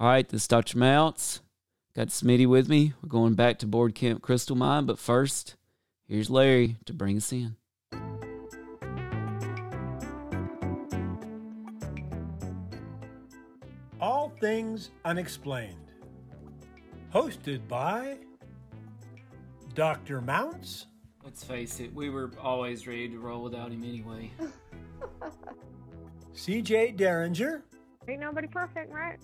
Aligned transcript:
All 0.00 0.08
right, 0.08 0.26
this 0.26 0.44
is 0.44 0.48
Dr. 0.48 0.78
Mounts. 0.78 1.42
Got 1.94 2.08
Smitty 2.08 2.46
with 2.46 2.70
me. 2.70 2.94
We're 3.02 3.10
going 3.10 3.34
back 3.34 3.58
to 3.58 3.66
Board 3.66 3.94
Camp 3.94 4.22
Crystal 4.22 4.56
Mine, 4.56 4.86
but 4.86 4.98
first, 4.98 5.56
here's 6.08 6.30
Larry 6.30 6.78
to 6.86 6.94
bring 6.94 7.18
us 7.18 7.30
in. 7.34 7.56
All 14.00 14.32
Things 14.40 14.90
Unexplained. 15.04 15.76
Hosted 17.12 17.68
by 17.68 18.16
Dr. 19.74 20.22
Mounts 20.22 20.86
Let's 21.22 21.44
face 21.44 21.78
it, 21.78 21.94
we 21.94 22.08
were 22.08 22.30
always 22.40 22.86
ready 22.86 23.10
to 23.10 23.18
roll 23.18 23.42
without 23.42 23.70
him 23.70 23.84
anyway. 23.84 24.30
CJ 26.34 26.96
Derringer, 26.96 27.62
Ain't 28.08 28.20
nobody 28.20 28.48
perfect, 28.48 28.90
right? 28.90 29.18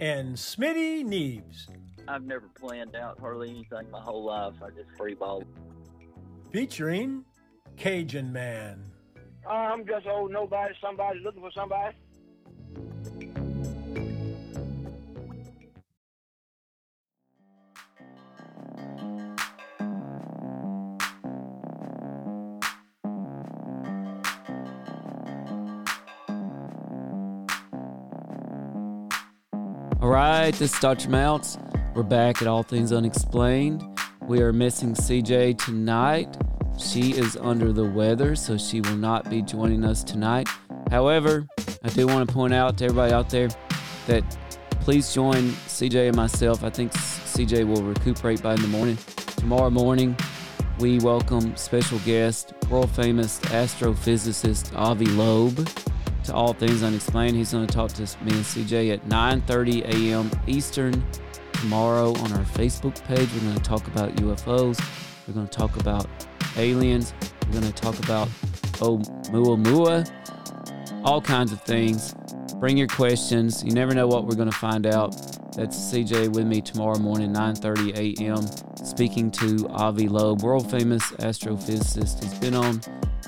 And 0.00 0.36
Smitty 0.36 1.04
Neves, 1.04 1.66
I've 2.08 2.24
never 2.24 2.48
planned 2.58 2.94
out 2.96 3.18
hardly 3.18 3.50
anything 3.50 3.90
my 3.90 4.00
whole 4.00 4.24
life. 4.24 4.54
I 4.62 4.70
just 4.70 4.90
freeball. 4.98 5.44
featuring 6.52 7.24
Cajun 7.76 8.32
Man. 8.32 8.84
Uh, 9.46 9.50
I'm 9.50 9.86
just 9.86 10.06
old 10.06 10.32
nobody, 10.32 10.74
somebody 10.82 11.20
looking 11.20 11.40
for 11.40 11.50
somebody. 11.54 11.96
All 30.06 30.12
right, 30.12 30.54
this 30.54 30.72
is 30.72 30.78
Dr. 30.78 31.10
Mounts. 31.10 31.58
We're 31.92 32.04
back 32.04 32.40
at 32.40 32.46
All 32.46 32.62
Things 32.62 32.92
Unexplained. 32.92 33.84
We 34.22 34.40
are 34.40 34.52
missing 34.52 34.94
CJ 34.94 35.58
tonight. 35.58 36.36
She 36.78 37.10
is 37.14 37.36
under 37.36 37.72
the 37.72 37.90
weather, 37.90 38.36
so 38.36 38.56
she 38.56 38.80
will 38.82 38.96
not 38.96 39.28
be 39.28 39.42
joining 39.42 39.84
us 39.84 40.04
tonight. 40.04 40.48
However, 40.92 41.48
I 41.82 41.88
do 41.88 42.06
want 42.06 42.28
to 42.28 42.32
point 42.32 42.54
out 42.54 42.78
to 42.78 42.84
everybody 42.84 43.12
out 43.12 43.30
there 43.30 43.48
that 44.06 44.22
please 44.78 45.12
join 45.12 45.48
CJ 45.66 46.06
and 46.06 46.16
myself. 46.16 46.62
I 46.62 46.70
think 46.70 46.92
CJ 46.92 47.66
will 47.66 47.82
recuperate 47.82 48.40
by 48.40 48.54
in 48.54 48.62
the 48.62 48.68
morning. 48.68 48.96
Tomorrow 49.38 49.70
morning, 49.70 50.16
we 50.78 51.00
welcome 51.00 51.56
special 51.56 51.98
guest, 52.04 52.52
world 52.70 52.92
famous 52.92 53.40
astrophysicist 53.40 54.72
Avi 54.76 55.06
Loeb 55.06 55.68
to 56.26 56.34
All 56.34 56.52
Things 56.52 56.82
Unexplained. 56.82 57.36
He's 57.36 57.52
going 57.52 57.66
to 57.66 57.72
talk 57.72 57.92
to 57.92 58.02
me 58.24 58.32
and 58.32 58.44
CJ 58.44 58.92
at 58.92 59.08
9:30 59.08 59.84
a.m. 59.84 60.30
Eastern 60.46 61.04
tomorrow 61.52 62.08
on 62.08 62.32
our 62.32 62.44
Facebook 62.44 63.02
page. 63.04 63.32
We're 63.32 63.40
going 63.40 63.54
to 63.54 63.62
talk 63.62 63.86
about 63.86 64.14
UFOs. 64.16 64.80
We're 65.26 65.34
going 65.34 65.48
to 65.48 65.56
talk 65.56 65.76
about 65.76 66.06
aliens. 66.56 67.14
We're 67.46 67.60
going 67.60 67.72
to 67.72 67.82
talk 67.82 67.98
about 68.00 68.28
Oumuamua, 68.78 70.10
all 71.04 71.20
kinds 71.20 71.52
of 71.52 71.62
things. 71.62 72.14
Bring 72.56 72.76
your 72.76 72.88
questions. 72.88 73.62
You 73.64 73.72
never 73.72 73.94
know 73.94 74.06
what 74.06 74.26
we're 74.26 74.36
going 74.36 74.50
to 74.50 74.56
find 74.56 74.86
out. 74.86 75.12
That's 75.56 75.76
CJ 75.76 76.34
with 76.34 76.46
me 76.46 76.60
tomorrow 76.60 76.98
morning, 76.98 77.32
9:30 77.32 78.18
a.m. 78.20 78.46
Speaking 78.84 79.30
to 79.32 79.68
Avi 79.70 80.08
Loeb, 80.08 80.42
world 80.42 80.70
famous 80.70 81.02
astrophysicist. 81.12 82.22
He's 82.22 82.34
been 82.34 82.54
on 82.54 82.80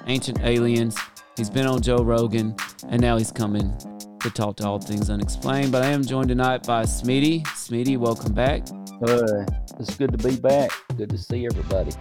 Ancient 0.06 0.40
Aliens. 0.42 0.96
He's 1.36 1.50
been 1.50 1.66
on 1.66 1.80
Joe 1.80 1.98
Rogan, 1.98 2.56
and 2.88 3.00
now 3.00 3.16
he's 3.16 3.32
coming 3.32 3.76
to 4.20 4.30
talk 4.30 4.56
to 4.56 4.66
all 4.66 4.78
things 4.78 5.10
unexplained. 5.10 5.72
But 5.72 5.82
I 5.82 5.88
am 5.88 6.04
joined 6.04 6.28
tonight 6.28 6.66
by 6.66 6.84
Smitty. 6.84 7.44
Smitty, 7.46 7.96
welcome 7.96 8.32
back. 8.32 8.62
Uh, 9.02 9.44
it's 9.78 9.96
good 9.96 10.12
to 10.12 10.18
be 10.18 10.36
back. 10.36 10.70
Good 10.96 11.10
to 11.10 11.18
see 11.18 11.46
everybody. 11.46 11.92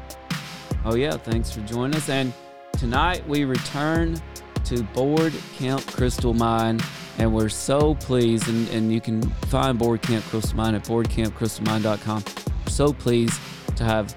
Oh 0.85 0.95
yeah, 0.95 1.17
thanks 1.17 1.51
for 1.51 1.61
joining 1.61 1.95
us. 1.95 2.09
And 2.09 2.33
tonight 2.73 3.27
we 3.27 3.45
return 3.45 4.21
to 4.65 4.83
Board 4.83 5.33
Camp 5.57 5.85
Crystal 5.87 6.33
Mine, 6.33 6.79
and 7.19 7.33
we're 7.33 7.49
so 7.49 7.95
pleased. 7.95 8.47
And, 8.47 8.67
and 8.69 8.91
you 8.91 9.01
can 9.01 9.21
find 9.47 9.77
Board 9.77 10.01
Camp 10.01 10.25
Crystal 10.25 10.55
Mine 10.55 10.75
at 10.75 10.83
boardcampcrystalmine.com. 10.83 12.23
We're 12.65 12.71
so 12.71 12.93
pleased 12.93 13.39
to 13.75 13.83
have 13.83 14.15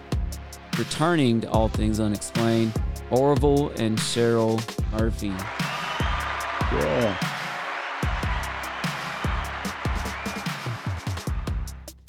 returning 0.79 1.43
to 1.43 1.51
All 1.51 1.69
Things 1.69 2.01
Unexplained, 2.01 2.73
Orville 3.11 3.71
and 3.77 3.99
Cheryl 3.99 4.59
Murphy. 4.93 5.33
Yeah. 6.73 7.17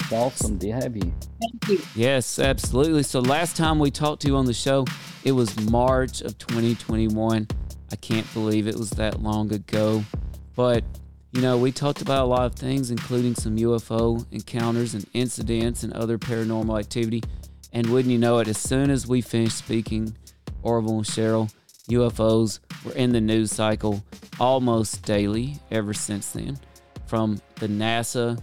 It's 0.00 0.12
awesome 0.12 0.58
to 0.60 0.70
have 0.72 0.96
you. 0.96 1.12
Yes, 1.94 2.38
absolutely. 2.38 3.02
So 3.02 3.20
last 3.20 3.56
time 3.56 3.78
we 3.78 3.90
talked 3.90 4.22
to 4.22 4.28
you 4.28 4.36
on 4.36 4.44
the 4.44 4.54
show, 4.54 4.84
it 5.24 5.32
was 5.32 5.58
March 5.70 6.20
of 6.20 6.38
2021. 6.38 7.48
I 7.90 7.96
can't 7.96 8.32
believe 8.32 8.68
it 8.68 8.76
was 8.76 8.90
that 8.90 9.22
long 9.22 9.52
ago. 9.52 10.04
But, 10.54 10.84
you 11.32 11.42
know, 11.42 11.58
we 11.58 11.72
talked 11.72 12.02
about 12.02 12.24
a 12.24 12.26
lot 12.26 12.46
of 12.46 12.54
things, 12.54 12.90
including 12.90 13.34
some 13.34 13.56
UFO 13.56 14.24
encounters 14.30 14.94
and 14.94 15.06
incidents 15.12 15.82
and 15.82 15.92
other 15.92 16.18
paranormal 16.18 16.78
activity. 16.78 17.22
And 17.72 17.88
wouldn't 17.88 18.12
you 18.12 18.18
know 18.18 18.38
it, 18.38 18.48
as 18.48 18.58
soon 18.58 18.90
as 18.90 19.06
we 19.06 19.22
finished 19.22 19.56
speaking, 19.56 20.16
Orville 20.62 20.98
and 20.98 21.06
Cheryl, 21.06 21.52
UFOs 21.92 22.60
were 22.84 22.92
in 22.92 23.12
the 23.12 23.20
news 23.20 23.52
cycle 23.52 24.04
almost 24.40 25.04
daily 25.04 25.56
ever 25.70 25.94
since 25.94 26.32
then. 26.32 26.58
From 27.06 27.40
the 27.56 27.68
NASA 27.68 28.40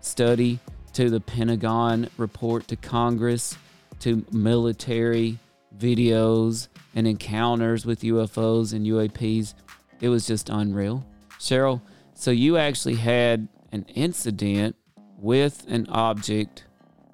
study 0.00 0.58
to 0.92 1.10
the 1.10 1.20
Pentagon 1.20 2.08
report 2.16 2.68
to 2.68 2.76
Congress 2.76 3.56
to 4.00 4.24
military 4.32 5.38
videos 5.76 6.68
and 6.94 7.06
encounters 7.06 7.86
with 7.86 8.00
UFOs 8.00 8.72
and 8.72 8.86
UAPs. 8.86 9.54
It 10.00 10.08
was 10.08 10.26
just 10.26 10.48
unreal. 10.48 11.04
Cheryl, 11.38 11.80
so 12.14 12.30
you 12.30 12.56
actually 12.56 12.96
had 12.96 13.48
an 13.72 13.84
incident 13.94 14.76
with 15.18 15.64
an 15.68 15.86
object 15.88 16.64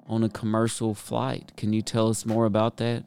on 0.07 0.23
a 0.23 0.29
commercial 0.29 0.93
flight. 0.93 1.51
Can 1.55 1.73
you 1.73 1.81
tell 1.81 2.09
us 2.09 2.25
more 2.25 2.45
about 2.45 2.77
that? 2.77 3.03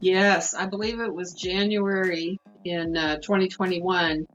Yes, 0.00 0.54
I 0.54 0.66
believe 0.66 1.00
it 1.00 1.12
was 1.12 1.32
January 1.32 2.38
in 2.64 2.96
uh, 2.96 3.16
2021, 3.16 4.26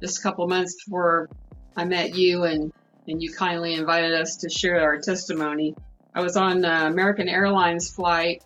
just 0.00 0.18
a 0.18 0.22
couple 0.22 0.46
months 0.46 0.84
before 0.84 1.28
I 1.76 1.84
met 1.84 2.14
you 2.14 2.44
and, 2.44 2.72
and 3.08 3.22
you 3.22 3.32
kindly 3.32 3.74
invited 3.74 4.14
us 4.14 4.36
to 4.36 4.48
share 4.48 4.80
our 4.80 4.98
testimony. 4.98 5.74
I 6.14 6.20
was 6.20 6.36
on 6.36 6.64
uh, 6.64 6.86
American 6.86 7.28
Airlines 7.28 7.90
flight 7.90 8.42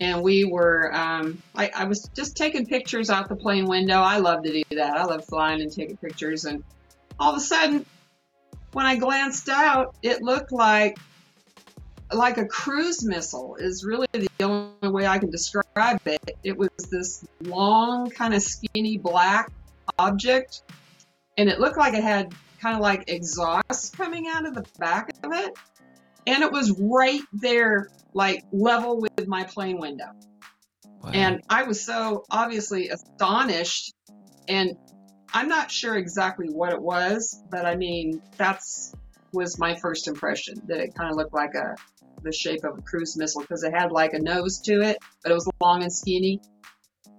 and 0.00 0.22
we 0.22 0.44
were, 0.44 0.94
um, 0.94 1.42
I, 1.54 1.70
I 1.74 1.84
was 1.84 2.08
just 2.14 2.36
taking 2.36 2.66
pictures 2.66 3.10
out 3.10 3.28
the 3.28 3.36
plane 3.36 3.66
window. 3.66 4.00
I 4.00 4.18
love 4.18 4.42
to 4.44 4.52
do 4.52 4.62
that. 4.76 4.96
I 4.96 5.04
love 5.04 5.24
flying 5.24 5.60
and 5.60 5.72
taking 5.72 5.96
pictures. 5.96 6.44
And 6.44 6.62
all 7.18 7.32
of 7.32 7.36
a 7.36 7.40
sudden, 7.40 7.84
when 8.72 8.86
I 8.86 8.96
glanced 8.96 9.48
out, 9.48 9.96
it 10.02 10.22
looked 10.22 10.52
like 10.52 10.98
like 12.12 12.38
a 12.38 12.46
cruise 12.46 13.04
missile 13.04 13.56
is 13.56 13.84
really 13.84 14.06
the 14.12 14.28
only 14.40 14.88
way 14.88 15.06
I 15.06 15.18
can 15.18 15.30
describe 15.30 16.00
it. 16.06 16.36
It 16.42 16.56
was 16.56 16.70
this 16.90 17.24
long, 17.42 18.10
kind 18.10 18.34
of 18.34 18.42
skinny 18.42 18.98
black 18.98 19.50
object, 19.98 20.62
and 21.36 21.48
it 21.48 21.60
looked 21.60 21.76
like 21.76 21.94
it 21.94 22.02
had 22.02 22.34
kind 22.60 22.74
of 22.74 22.80
like 22.80 23.04
exhaust 23.08 23.96
coming 23.96 24.26
out 24.28 24.46
of 24.46 24.54
the 24.54 24.64
back 24.78 25.10
of 25.22 25.32
it. 25.32 25.52
And 26.26 26.42
it 26.42 26.52
was 26.52 26.72
right 26.78 27.22
there, 27.32 27.88
like 28.12 28.44
level 28.52 29.00
with 29.00 29.26
my 29.26 29.44
plane 29.44 29.78
window. 29.78 30.10
Wow. 31.02 31.10
And 31.14 31.42
I 31.48 31.62
was 31.62 31.84
so 31.84 32.24
obviously 32.30 32.88
astonished. 32.88 33.94
And 34.48 34.76
I'm 35.32 35.48
not 35.48 35.70
sure 35.70 35.96
exactly 35.96 36.48
what 36.48 36.72
it 36.72 36.80
was, 36.80 37.42
but 37.50 37.64
I 37.64 37.76
mean, 37.76 38.20
that's 38.36 38.94
was 39.32 39.58
my 39.58 39.74
first 39.76 40.08
impression 40.08 40.60
that 40.66 40.78
it 40.78 40.94
kind 40.94 41.10
of 41.10 41.16
looked 41.16 41.34
like 41.34 41.54
a 41.54 41.74
the 42.22 42.32
shape 42.32 42.64
of 42.64 42.78
a 42.78 42.82
cruise 42.82 43.16
missile 43.16 43.42
because 43.42 43.62
it 43.62 43.72
had 43.72 43.92
like 43.92 44.12
a 44.12 44.18
nose 44.18 44.60
to 44.60 44.80
it, 44.82 44.98
but 45.22 45.32
it 45.32 45.34
was 45.34 45.48
long 45.60 45.82
and 45.82 45.92
skinny. 45.92 46.40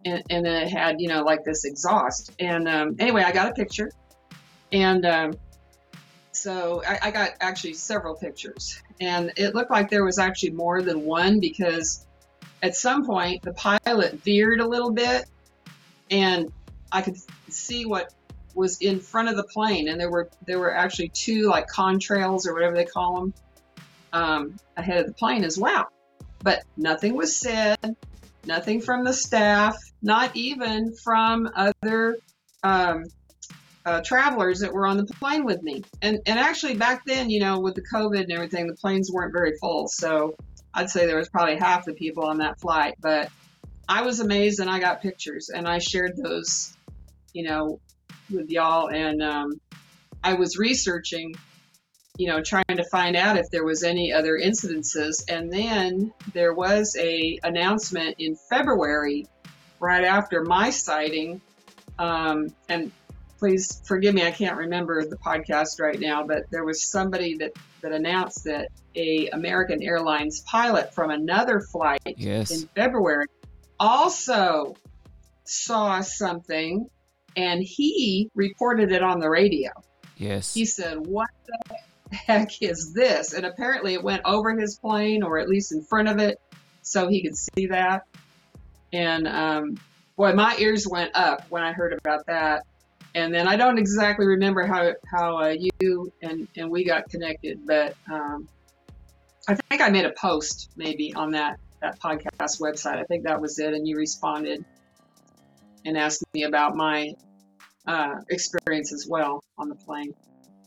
And, 0.06 0.24
and 0.30 0.46
then 0.46 0.64
it 0.64 0.70
had, 0.70 1.02
you 1.02 1.10
know, 1.10 1.24
like 1.24 1.44
this 1.44 1.66
exhaust. 1.66 2.32
And 2.40 2.68
um, 2.68 2.96
anyway, 3.00 3.24
I 3.24 3.32
got 3.32 3.50
a 3.50 3.54
picture. 3.54 3.92
And 4.72 5.06
um, 5.06 5.34
so 6.32 6.82
I, 6.88 7.00
I 7.04 7.12
got 7.12 7.32
actually 7.42 7.74
several 7.74 8.16
pictures. 8.16 8.82
And 9.02 9.34
it 9.36 9.56
looked 9.56 9.72
like 9.72 9.90
there 9.90 10.06
was 10.06 10.20
actually 10.20 10.52
more 10.52 10.82
than 10.82 11.06
one 11.06 11.40
because 11.40 12.06
at 12.62 12.76
some 12.76 13.06
point 13.06 13.42
the 13.42 13.54
pilot 13.54 14.22
veered 14.24 14.60
a 14.60 14.68
little 14.68 14.92
bit 14.92 15.26
and 16.12 16.52
I 16.92 17.02
could 17.02 17.18
see 17.50 17.86
what 17.86 18.14
was 18.56 18.82
in 18.82 19.00
front 19.00 19.30
of 19.30 19.38
the 19.38 19.44
plane 19.44 19.88
and 19.88 20.00
there 20.00 20.10
were 20.10 20.30
there 20.46 20.60
were 20.60 20.74
actually 20.74 21.10
two 21.10 21.44
like 21.44 21.68
contrails 21.68 22.46
or 22.46 22.54
whatever 22.54 22.76
they 22.76 22.86
call 22.86 23.20
them 23.20 23.34
um, 24.14 24.56
ahead 24.78 25.00
of 25.00 25.08
the 25.08 25.14
plane 25.14 25.44
as 25.44 25.58
well 25.58 25.88
but 26.44 26.64
nothing 26.78 27.16
was 27.16 27.36
said 27.36 27.96
nothing 28.46 28.82
from 28.82 29.04
the 29.04 29.14
staff 29.14 29.78
not 30.02 30.36
even 30.36 30.94
from 31.04 31.50
other 31.56 32.18
um, 32.64 33.04
uh, 33.86 34.02
travelers 34.02 34.60
that 34.60 34.74
were 34.74 34.86
on 34.86 34.98
the 34.98 35.06
plane 35.06 35.46
with 35.46 35.62
me. 35.64 35.84
And 36.02 36.20
and 36.26 36.38
actually 36.38 36.76
back 36.76 37.06
then, 37.06 37.30
you 37.30 37.40
know, 37.40 37.60
with 37.60 37.76
the 37.76 37.82
COVID 37.82 38.22
and 38.22 38.32
everything, 38.32 38.68
the 38.68 38.76
planes 38.76 39.10
weren't 39.12 39.34
very 39.34 39.58
full. 39.60 39.88
So 39.88 40.36
I'd 40.74 40.90
say 40.90 41.06
there 41.06 41.18
was 41.18 41.30
probably 41.30 41.58
half 41.58 41.86
the 41.86 41.94
people 41.94 42.26
on 42.26 42.38
that 42.38 42.60
flight. 42.60 42.96
But 43.02 43.30
I 43.88 44.04
was 44.04 44.20
amazed, 44.20 44.60
and 44.60 44.70
I 44.70 44.80
got 44.80 45.02
pictures, 45.02 45.50
and 45.50 45.68
I 45.68 45.80
shared 45.80 46.16
those, 46.18 46.78
you 47.34 47.44
know, 47.44 47.80
with 48.30 48.50
y'all. 48.50 48.90
And 48.90 49.24
um, 49.24 49.60
I 50.24 50.36
was 50.36 50.58
researching, 50.58 51.34
you 52.20 52.28
know, 52.28 52.44
trying 52.44 52.66
to 52.76 52.84
find 52.92 53.16
out 53.16 53.38
if 53.38 53.50
there 53.50 53.64
was 53.64 53.82
any 53.82 54.12
other 54.12 54.38
incidences. 54.38 55.24
And 55.30 55.52
then 55.52 56.12
there 56.34 56.54
was 56.54 56.94
a 57.00 57.40
announcement 57.44 58.18
in 58.20 58.36
February, 58.36 59.26
right 59.80 60.04
after 60.04 60.44
my 60.44 60.70
sighting. 60.70 61.40
Um, 61.98 62.54
and 62.68 62.92
please 63.38 63.82
forgive 63.86 64.14
me, 64.14 64.24
I 64.28 64.32
can't 64.32 64.58
remember 64.58 65.06
the 65.06 65.16
podcast 65.16 65.80
right 65.80 65.98
now, 65.98 66.28
but 66.28 66.44
there 66.52 66.66
was 66.66 66.84
somebody 66.84 67.38
that, 67.38 67.54
that 67.82 67.94
announced 67.94 68.44
that 68.44 68.68
a 68.98 69.30
American 69.30 69.82
Airlines 69.82 70.42
pilot 70.42 70.94
from 70.94 71.12
another 71.12 71.62
flight 71.72 72.02
Yes. 72.18 72.52
in 72.52 72.68
February 72.76 73.28
also 73.80 74.76
saw 75.46 76.02
something 76.02 76.90
and 77.38 77.64
he 77.64 78.30
reported 78.36 78.92
it 78.92 79.04
on 79.04 79.22
the 79.22 79.30
radio. 79.30 79.72
Yes. 80.18 80.54
He 80.54 80.66
said, 80.66 81.08
What 81.08 81.30
the 81.46 81.76
heck 82.12 82.62
is 82.62 82.94
this? 82.94 83.34
And 83.34 83.46
apparently 83.46 83.94
it 83.94 84.04
went 84.04 84.22
over 84.26 84.58
his 84.58 84.78
plane 84.78 85.24
or 85.24 85.40
at 85.40 85.50
least 85.50 85.72
in 85.72 85.84
front 85.84 86.08
of 86.08 86.20
it 86.20 86.40
so 86.82 87.08
he 87.08 87.24
could 87.24 87.36
see 87.38 87.68
that. 87.68 88.04
And 88.92 89.28
um, 89.28 89.78
boy, 90.18 90.34
my 90.34 90.56
ears 90.58 90.88
went 90.88 91.16
up 91.16 91.46
when 91.50 91.64
I 91.64 91.72
heard 91.72 91.94
about 91.94 92.26
that. 92.28 92.66
And 93.16 93.34
then 93.34 93.48
I 93.48 93.56
don't 93.56 93.78
exactly 93.78 94.28
remember 94.28 94.66
how, 94.66 94.94
how 95.12 95.40
uh, 95.40 95.56
you 95.80 96.12
and, 96.22 96.48
and 96.56 96.70
we 96.70 96.86
got 96.86 97.10
connected, 97.10 97.60
but 97.66 97.96
um, 98.12 98.48
I 99.48 99.56
think 99.56 99.82
I 99.82 99.90
made 99.90 100.06
a 100.06 100.12
post 100.12 100.70
maybe 100.76 101.14
on 101.16 101.32
that, 101.32 101.60
that 101.82 102.00
podcast 102.00 102.62
website. 102.62 102.98
I 102.98 103.04
think 103.06 103.24
that 103.24 103.42
was 103.42 103.58
it. 103.58 103.74
And 103.74 103.88
you 103.88 103.96
responded 103.96 104.64
and 105.86 105.98
asked 105.98 106.24
me 106.34 106.44
about 106.44 106.76
my 106.76 107.14
uh, 107.88 108.16
experience 108.30 108.94
as 108.94 109.08
well 109.10 109.44
on 109.58 109.70
the 109.70 109.76
plane. 109.76 110.14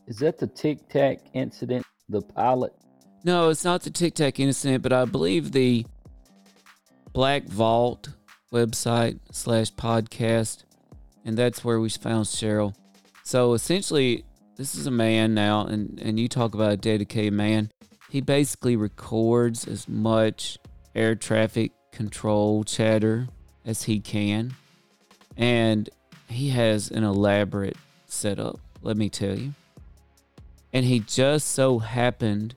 Is 0.06 0.18
that 0.18 0.38
the 0.38 0.46
Tic 0.46 0.88
Tac 0.88 1.18
incident? 1.32 1.84
The 2.08 2.20
pilot? 2.20 2.72
No, 3.24 3.50
it's 3.50 3.64
not 3.64 3.82
the 3.82 3.90
Tic 3.90 4.14
Tac 4.14 4.40
incident, 4.40 4.82
but 4.82 4.92
I 4.92 5.04
believe 5.04 5.52
the 5.52 5.86
Black 7.12 7.44
Vault 7.44 8.08
website 8.52 9.20
slash 9.30 9.72
podcast, 9.72 10.64
and 11.24 11.38
that's 11.38 11.64
where 11.64 11.78
we 11.78 11.88
found 11.88 12.26
Cheryl. 12.26 12.74
So 13.22 13.52
essentially, 13.52 14.24
this 14.56 14.74
is 14.74 14.86
a 14.86 14.90
man 14.90 15.34
now, 15.34 15.66
and, 15.66 16.00
and 16.00 16.18
you 16.18 16.28
talk 16.28 16.54
about 16.54 16.72
a 16.72 16.76
dedicated 16.76 17.32
man. 17.32 17.70
He 18.10 18.20
basically 18.20 18.76
records 18.76 19.66
as 19.66 19.88
much 19.88 20.58
air 20.94 21.14
traffic 21.14 21.72
control 21.92 22.64
chatter 22.64 23.28
as 23.64 23.84
he 23.84 24.00
can, 24.00 24.54
and 25.36 25.88
he 26.28 26.48
has 26.50 26.90
an 26.90 27.04
elaborate 27.04 27.76
setup, 28.06 28.58
let 28.82 28.96
me 28.96 29.08
tell 29.08 29.38
you. 29.38 29.54
And 30.72 30.84
he 30.86 31.00
just 31.00 31.48
so 31.48 31.78
happened 31.78 32.54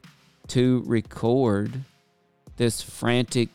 to 0.48 0.84
record 0.86 1.82
this 2.58 2.82
frantic, 2.82 3.50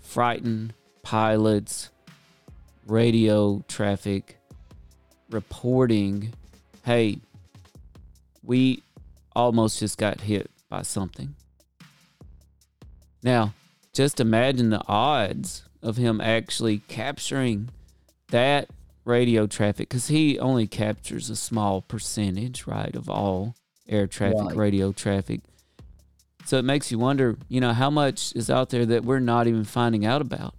frightened 0.00 0.74
pilots 1.02 1.90
radio 2.86 3.64
traffic 3.68 4.38
reporting 5.30 6.32
hey, 6.84 7.18
we 8.42 8.82
almost 9.36 9.78
just 9.78 9.98
got 9.98 10.22
hit 10.22 10.50
by 10.68 10.82
something. 10.82 11.34
Now, 13.22 13.52
just 13.92 14.18
imagine 14.18 14.70
the 14.70 14.82
odds 14.88 15.64
of 15.82 15.98
him 15.98 16.20
actually 16.20 16.78
capturing 16.78 17.68
that 18.28 18.70
radio 19.04 19.46
traffic 19.46 19.88
because 19.88 20.08
he 20.08 20.38
only 20.38 20.66
captures 20.66 21.28
a 21.28 21.36
small 21.36 21.82
percentage, 21.82 22.66
right, 22.66 22.94
of 22.94 23.08
all 23.08 23.54
air 23.90 24.06
traffic, 24.06 24.40
Right. 24.40 24.56
radio 24.56 24.92
traffic. 24.92 25.40
So 26.46 26.56
it 26.56 26.64
makes 26.64 26.90
you 26.90 26.98
wonder, 26.98 27.36
you 27.48 27.60
know, 27.60 27.72
how 27.74 27.90
much 27.90 28.32
is 28.34 28.48
out 28.48 28.70
there 28.70 28.86
that 28.86 29.04
we're 29.04 29.20
not 29.20 29.46
even 29.46 29.64
finding 29.64 30.06
out 30.06 30.22
about? 30.22 30.54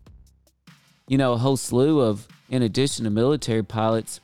You 1.08 1.18
know, 1.18 1.34
a 1.34 1.38
whole 1.38 1.58
slew 1.58 2.02
of, 2.02 2.28
in 2.50 2.62
addition 2.62 3.06
to 3.06 3.10
military 3.10 3.64
pilots, 3.64 4.20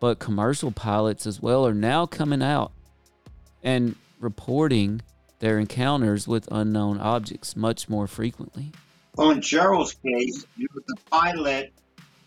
but 0.00 0.18
commercial 0.18 0.72
pilots 0.72 1.26
as 1.26 1.40
well 1.40 1.66
are 1.66 1.74
now 1.74 2.06
coming 2.06 2.42
out 2.42 2.72
and 3.62 3.94
reporting 4.18 5.02
their 5.38 5.58
encounters 5.58 6.26
with 6.26 6.48
unknown 6.50 6.98
objects 6.98 7.56
much 7.56 7.88
more 7.88 8.06
frequently. 8.06 8.72
Well, 9.16 9.30
in 9.30 9.40
Cheryl's 9.40 9.94
case, 9.94 10.44
the 10.56 10.96
pilot 11.10 11.72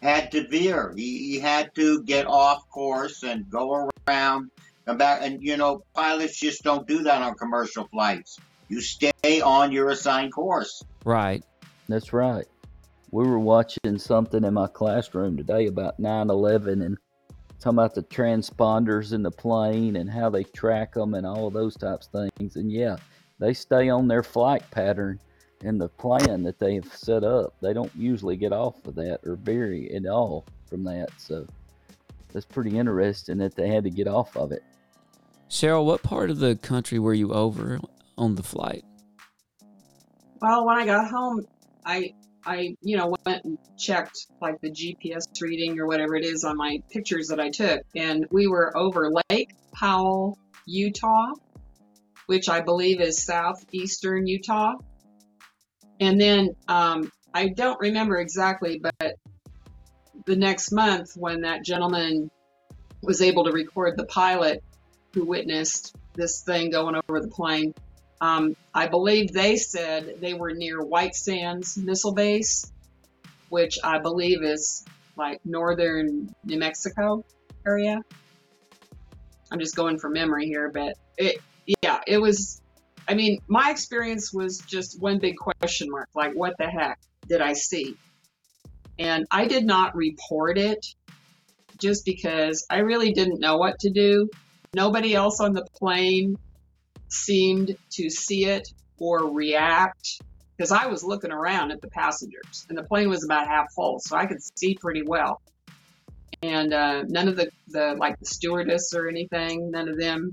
had 0.02 0.32
to 0.32 0.48
veer. 0.48 0.94
He, 0.96 1.32
he 1.32 1.40
had 1.40 1.74
to 1.76 2.02
get 2.04 2.28
off 2.28 2.68
course 2.70 3.24
and 3.24 3.50
go 3.50 3.90
around 4.08 4.50
and 4.88 4.98
back. 4.98 5.22
And 5.22 5.42
you 5.42 5.58
know, 5.58 5.84
pilots 5.94 6.40
just 6.40 6.64
don't 6.64 6.88
do 6.88 7.04
that 7.04 7.22
on 7.22 7.36
commercial 7.36 7.88
flights. 7.88 8.38
You 8.70 8.82
stay 8.82 9.42
on 9.42 9.72
your 9.72 9.90
assigned 9.90 10.34
course. 10.34 10.84
Right. 11.06 11.44
That's 11.88 12.14
right. 12.14 12.46
We 13.12 13.28
were 13.28 13.40
watching 13.40 14.00
something 14.00 14.44
in 14.44 14.54
my 14.54 14.68
classroom 14.68 15.38
today 15.38 15.68
about 15.68 16.00
9 16.00 16.30
11 16.30 16.82
and 16.82 16.98
talking 17.60 17.78
about 17.78 17.94
the 17.94 18.04
transponders 18.04 19.14
in 19.14 19.22
the 19.22 19.32
plane 19.32 19.96
and 19.96 20.10
how 20.10 20.30
they 20.30 20.44
track 20.44 20.94
them 20.94 21.14
and 21.14 21.26
all 21.26 21.48
of 21.48 21.54
those 21.54 21.78
types 21.78 22.10
of 22.12 22.30
things. 22.38 22.56
And 22.56 22.72
yeah, 22.72 22.98
they 23.40 23.54
stay 23.54 23.90
on 23.90 24.08
their 24.08 24.24
flight 24.24 24.64
pattern 24.72 25.20
and 25.64 25.80
the 25.80 25.90
plan 25.90 26.44
that 26.44 26.60
they've 26.60 26.92
set 26.94 27.24
up. 27.24 27.56
They 27.62 27.74
don't 27.74 27.92
usually 27.96 28.36
get 28.36 28.52
off 28.52 28.86
of 28.86 28.96
that 28.96 29.20
or 29.26 29.36
vary 29.36 29.94
at 29.94 30.06
all 30.06 30.46
from 30.66 30.84
that. 30.86 31.10
So 31.18 31.48
that's 32.34 32.46
pretty 32.46 32.78
interesting 32.78 33.38
that 33.38 33.56
they 33.56 33.68
had 33.68 33.84
to 33.84 33.90
get 33.90 34.08
off 34.08 34.36
of 34.36 34.52
it. 34.52 34.64
Cheryl, 35.54 35.86
what 35.86 36.02
part 36.02 36.32
of 36.32 36.40
the 36.40 36.56
country 36.56 36.98
were 36.98 37.14
you 37.14 37.32
over 37.32 37.80
on 38.18 38.34
the 38.34 38.42
flight? 38.42 38.84
Well, 40.42 40.66
when 40.66 40.78
I 40.78 40.86
got 40.88 41.08
home, 41.12 41.46
I 41.86 42.16
I 42.44 42.76
you 42.82 42.98
know 42.98 43.16
went 43.24 43.46
and 43.46 43.60
checked 43.78 44.26
like 44.42 44.60
the 44.62 44.72
GPS 44.72 45.26
reading 45.40 45.80
or 45.80 45.86
whatever 45.86 46.16
it 46.16 46.26
is 46.26 46.44
on 46.44 46.58
my 46.58 46.82
pictures 46.90 47.28
that 47.28 47.40
I 47.40 47.52
took, 47.52 47.82
and 47.96 48.26
we 48.32 48.48
were 48.48 48.76
over 48.76 49.12
Lake 49.30 49.52
Powell, 49.76 50.40
Utah, 50.66 51.34
which 52.26 52.50
I 52.50 52.62
believe 52.62 53.00
is 53.00 53.24
southeastern 53.24 54.26
Utah. 54.26 54.74
And 56.00 56.20
then 56.20 56.56
um, 56.68 57.12
I 57.32 57.50
don't 57.50 57.80
remember 57.80 58.18
exactly, 58.18 58.82
but 58.82 59.18
the 60.26 60.36
next 60.36 60.72
month 60.72 61.12
when 61.16 61.42
that 61.42 61.64
gentleman 61.64 62.32
was 63.04 63.22
able 63.22 63.44
to 63.44 63.52
record 63.52 63.98
the 63.98 64.06
pilot 64.06 64.64
who 65.14 65.26
witnessed 65.26 65.96
this 66.14 66.42
thing 66.42 66.72
going 66.72 66.96
over 66.96 67.20
the 67.20 67.28
plane, 67.28 67.74
um, 68.22 68.56
I 68.74 68.88
believe 68.88 69.34
they 69.34 69.58
said 69.58 70.22
they 70.22 70.34
were 70.34 70.52
near 70.54 70.82
White 70.82 71.16
Sands 71.16 71.78
Missile 71.78 72.14
Base, 72.14 72.72
which 73.50 73.78
I 73.84 74.00
believe 74.00 74.44
is 74.44 74.86
like 75.16 75.40
northern 75.46 76.34
New 76.44 76.58
Mexico 76.58 77.26
area. 77.66 78.02
I'm 79.52 79.60
just 79.60 79.76
going 79.76 80.00
from 80.00 80.14
memory 80.14 80.46
here, 80.46 80.72
but 80.74 80.96
it, 81.18 81.38
yeah, 81.82 82.02
it 82.08 82.18
was. 82.18 82.62
I 83.08 83.14
mean, 83.14 83.40
my 83.48 83.70
experience 83.70 84.34
was 84.34 84.60
just 84.60 85.02
one 85.02 85.20
big 85.20 85.36
question 85.36 85.90
mark. 85.92 86.08
Like, 86.16 86.32
what 86.34 86.56
the 86.58 86.68
heck 86.68 87.00
did 87.28 87.42
I 87.42 87.54
see? 87.54 87.96
And 88.98 89.26
I 89.30 89.48
did 89.48 89.66
not 89.66 89.96
report 89.96 90.58
it 90.58 90.86
just 91.78 92.06
because 92.06 92.66
I 92.70 92.80
really 92.80 93.12
didn't 93.12 93.40
know 93.40 93.58
what 93.58 93.80
to 93.80 93.90
do. 93.90 94.30
Nobody 94.76 95.14
else 95.14 95.40
on 95.40 95.54
the 95.54 95.66
plane 95.76 96.38
seemed 97.10 97.76
to 97.92 98.10
see 98.10 98.46
it 98.46 98.68
or 98.98 99.32
react 99.32 100.22
because 100.56 100.72
I 100.72 100.88
was 100.88 101.04
looking 101.04 101.32
around 101.32 101.72
at 101.72 101.82
the 101.82 101.90
passengers 101.90 102.66
and 102.70 102.78
the 102.78 102.84
plane 102.84 103.10
was 103.10 103.24
about 103.24 103.48
half 103.48 103.74
full, 103.76 104.00
so 104.00 104.16
I 104.16 104.26
could 104.26 104.40
see 104.58 104.76
pretty 104.76 105.04
well. 105.04 105.42
And 106.42 106.74
uh, 106.74 107.04
none 107.08 107.28
of 107.28 107.36
the, 107.36 107.50
the 107.70 107.96
like 107.98 108.20
the 108.20 108.26
stewardess 108.26 108.94
or 108.94 109.08
anything, 109.08 109.72
none 109.72 109.88
of 109.88 109.98
them 109.98 110.32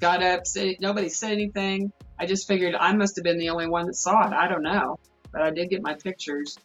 got 0.00 0.22
up. 0.22 0.46
Said, 0.46 0.76
nobody 0.80 1.08
said 1.08 1.32
anything. 1.32 1.92
I 2.18 2.26
just 2.26 2.46
figured 2.46 2.74
I 2.74 2.92
must 2.94 3.16
have 3.16 3.24
been 3.24 3.38
the 3.38 3.50
only 3.50 3.68
one 3.68 3.86
that 3.86 3.94
saw 3.94 4.26
it. 4.26 4.32
I 4.32 4.48
don't 4.48 4.62
know, 4.62 4.98
but 5.32 5.42
I 5.42 5.50
did 5.50 5.70
get 5.70 5.82
my 5.82 5.94
pictures. 5.94 6.56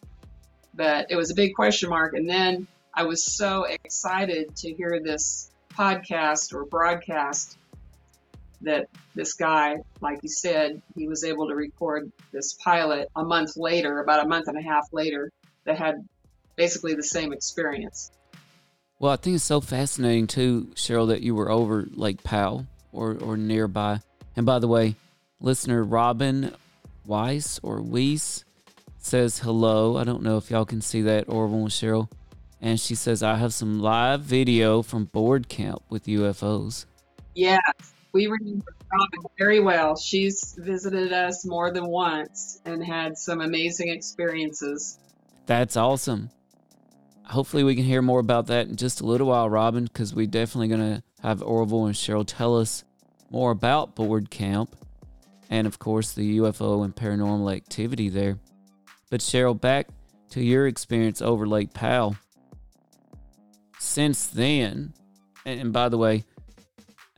But 0.74 1.10
it 1.10 1.16
was 1.16 1.30
a 1.30 1.34
big 1.34 1.54
question 1.54 1.90
mark. 1.90 2.14
And 2.14 2.28
then 2.28 2.66
I 2.94 3.04
was 3.04 3.36
so 3.36 3.64
excited 3.64 4.56
to 4.56 4.72
hear 4.72 5.00
this 5.02 5.51
podcast 5.76 6.54
or 6.54 6.64
broadcast 6.64 7.58
that 8.62 8.88
this 9.14 9.34
guy, 9.34 9.76
like 10.00 10.20
you 10.22 10.28
said, 10.28 10.80
he 10.96 11.08
was 11.08 11.24
able 11.24 11.48
to 11.48 11.54
record 11.54 12.10
this 12.32 12.54
pilot 12.54 13.08
a 13.16 13.24
month 13.24 13.56
later, 13.56 14.00
about 14.00 14.24
a 14.24 14.28
month 14.28 14.48
and 14.48 14.56
a 14.56 14.62
half 14.62 14.86
later, 14.92 15.30
that 15.64 15.78
had 15.78 15.96
basically 16.56 16.94
the 16.94 17.02
same 17.02 17.32
experience. 17.32 18.10
Well, 18.98 19.12
I 19.12 19.16
think 19.16 19.36
it's 19.36 19.44
so 19.44 19.60
fascinating 19.60 20.28
too, 20.28 20.70
Cheryl, 20.74 21.08
that 21.08 21.22
you 21.22 21.34
were 21.34 21.50
over 21.50 21.88
Lake 21.92 22.22
Powell 22.22 22.66
or, 22.92 23.16
or 23.20 23.36
nearby. 23.36 24.00
And 24.36 24.46
by 24.46 24.60
the 24.60 24.68
way, 24.68 24.94
listener 25.40 25.82
Robin 25.82 26.54
Weiss 27.04 27.58
or 27.62 27.82
Weiss 27.82 28.44
says 28.98 29.40
hello. 29.40 29.96
I 29.96 30.04
don't 30.04 30.22
know 30.22 30.36
if 30.36 30.50
y'all 30.50 30.64
can 30.64 30.80
see 30.80 31.02
that, 31.02 31.28
Orville 31.28 31.62
and 31.62 31.68
Cheryl. 31.68 32.08
And 32.62 32.78
she 32.78 32.94
says, 32.94 33.24
I 33.24 33.34
have 33.34 33.52
some 33.52 33.80
live 33.80 34.20
video 34.20 34.82
from 34.82 35.06
board 35.06 35.48
camp 35.48 35.82
with 35.90 36.06
UFOs. 36.06 36.86
Yeah, 37.34 37.58
we 38.12 38.28
remember 38.28 38.64
Robin 38.92 39.30
very 39.36 39.58
well. 39.58 39.96
She's 39.96 40.54
visited 40.56 41.12
us 41.12 41.44
more 41.44 41.72
than 41.72 41.88
once 41.88 42.60
and 42.64 42.84
had 42.84 43.18
some 43.18 43.40
amazing 43.40 43.88
experiences. 43.88 44.98
That's 45.46 45.76
awesome. 45.76 46.30
Hopefully, 47.24 47.64
we 47.64 47.74
can 47.74 47.84
hear 47.84 48.00
more 48.00 48.20
about 48.20 48.46
that 48.46 48.68
in 48.68 48.76
just 48.76 49.00
a 49.00 49.06
little 49.06 49.26
while, 49.26 49.50
Robin, 49.50 49.84
because 49.84 50.14
we're 50.14 50.26
definitely 50.26 50.68
going 50.68 50.96
to 50.96 51.02
have 51.22 51.42
Orville 51.42 51.86
and 51.86 51.94
Cheryl 51.96 52.24
tell 52.24 52.56
us 52.56 52.84
more 53.30 53.50
about 53.50 53.96
board 53.96 54.30
camp 54.30 54.76
and, 55.50 55.66
of 55.66 55.78
course, 55.80 56.12
the 56.12 56.38
UFO 56.38 56.84
and 56.84 56.94
paranormal 56.94 57.54
activity 57.54 58.08
there. 58.08 58.38
But, 59.10 59.20
Cheryl, 59.20 59.58
back 59.58 59.88
to 60.30 60.42
your 60.42 60.68
experience 60.68 61.20
over 61.20 61.46
Lake 61.46 61.72
Powell. 61.74 62.16
Since 63.82 64.28
then, 64.28 64.94
and, 65.44 65.60
and 65.60 65.72
by 65.72 65.88
the 65.88 65.98
way, 65.98 66.24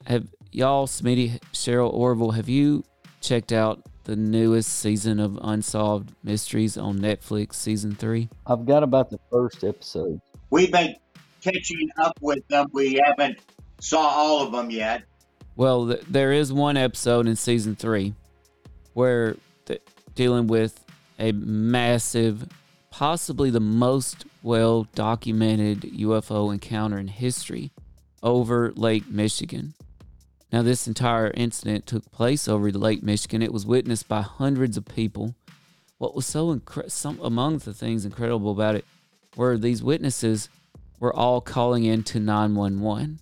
have 0.07 0.27
y'all, 0.51 0.87
Smitty, 0.87 1.39
Cheryl, 1.53 1.93
Orville, 1.93 2.31
have 2.31 2.49
you 2.49 2.83
checked 3.21 3.53
out 3.53 3.83
the 4.05 4.17
newest 4.17 4.71
season 4.71 5.21
of 5.21 5.39
Unsolved 5.43 6.15
Mysteries 6.25 6.79
on 6.79 6.99
Netflix, 6.99 7.57
season 7.57 7.95
three? 7.95 8.31
I've 8.47 8.65
got 8.65 8.83
about 8.83 9.11
the 9.11 9.21
first 9.31 9.63
episode. 9.63 10.21
We've 10.49 10.73
been 10.73 10.97
catching 11.43 11.91
up 11.99 12.19
with 12.23 12.49
them. 12.49 12.69
We 12.73 12.99
haven't 13.05 13.39
saw 13.79 14.01
all 14.01 14.47
of 14.47 14.51
them 14.51 14.71
yet. 14.71 15.05
Well, 15.57 15.87
th- 15.87 16.01
there 16.09 16.33
is 16.33 16.51
one 16.51 16.79
episode 16.79 17.29
in 17.29 17.37
season 17.37 17.77
three 17.77 18.15
where 18.95 19.37
th- 19.67 19.83
dealing 20.15 20.47
with 20.47 20.83
a 21.19 21.31
massive, 21.33 22.49
possibly 22.91 23.51
the 23.51 23.61
most 23.61 24.25
well 24.45 24.87
documented 24.95 25.81
UFO 25.81 26.53
encounter 26.53 26.99
in 26.99 27.09
history 27.09 27.73
over 28.23 28.73
Lake 28.77 29.09
Michigan. 29.09 29.73
Now, 30.53 30.61
this 30.63 30.87
entire 30.87 31.33
incident 31.35 31.87
took 31.87 32.13
place 32.13 32.47
over 32.47 32.71
Lake 32.71 33.03
Michigan. 33.03 33.41
It 33.41 33.55
was 33.55 33.65
witnessed 33.65 34.07
by 34.07 34.21
hundreds 34.21 34.77
of 34.77 34.85
people. 34.85 35.35
What 35.97 36.15
was 36.15 36.27
so 36.27 36.61
some 36.89 37.19
among 37.21 37.59
the 37.59 37.73
things 37.73 38.05
incredible 38.05 38.53
about 38.53 38.75
it 38.75 38.85
were 39.35 39.57
these 39.57 39.83
witnesses 39.83 40.51
were 41.01 41.15
all 41.15 41.41
calling 41.41 41.85
in 41.85 42.03
to 42.05 42.21
911 42.21 43.21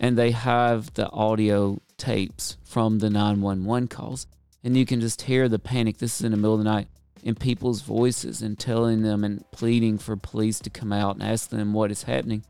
and 0.00 0.18
they 0.18 0.30
have 0.30 0.92
the 0.94 1.08
audio 1.10 1.80
tapes 1.98 2.56
from 2.64 2.98
the 2.98 3.10
911 3.10 3.88
calls 3.88 4.26
and 4.64 4.76
you 4.76 4.84
can 4.84 5.00
just 5.00 5.22
hear 5.22 5.48
the 5.48 5.58
panic 5.58 5.98
this 5.98 6.18
is 6.18 6.24
in 6.24 6.32
the 6.32 6.36
middle 6.36 6.54
of 6.54 6.58
the 6.58 6.64
night 6.64 6.88
in 7.22 7.34
people's 7.34 7.82
voices 7.82 8.42
and 8.42 8.58
telling 8.58 9.02
them 9.02 9.24
and 9.24 9.48
pleading 9.52 9.98
for 9.98 10.16
police 10.16 10.58
to 10.58 10.70
come 10.70 10.92
out 10.92 11.14
and 11.14 11.22
ask 11.22 11.50
them 11.50 11.72
what 11.72 11.90
is 11.90 12.04
happening 12.04 12.44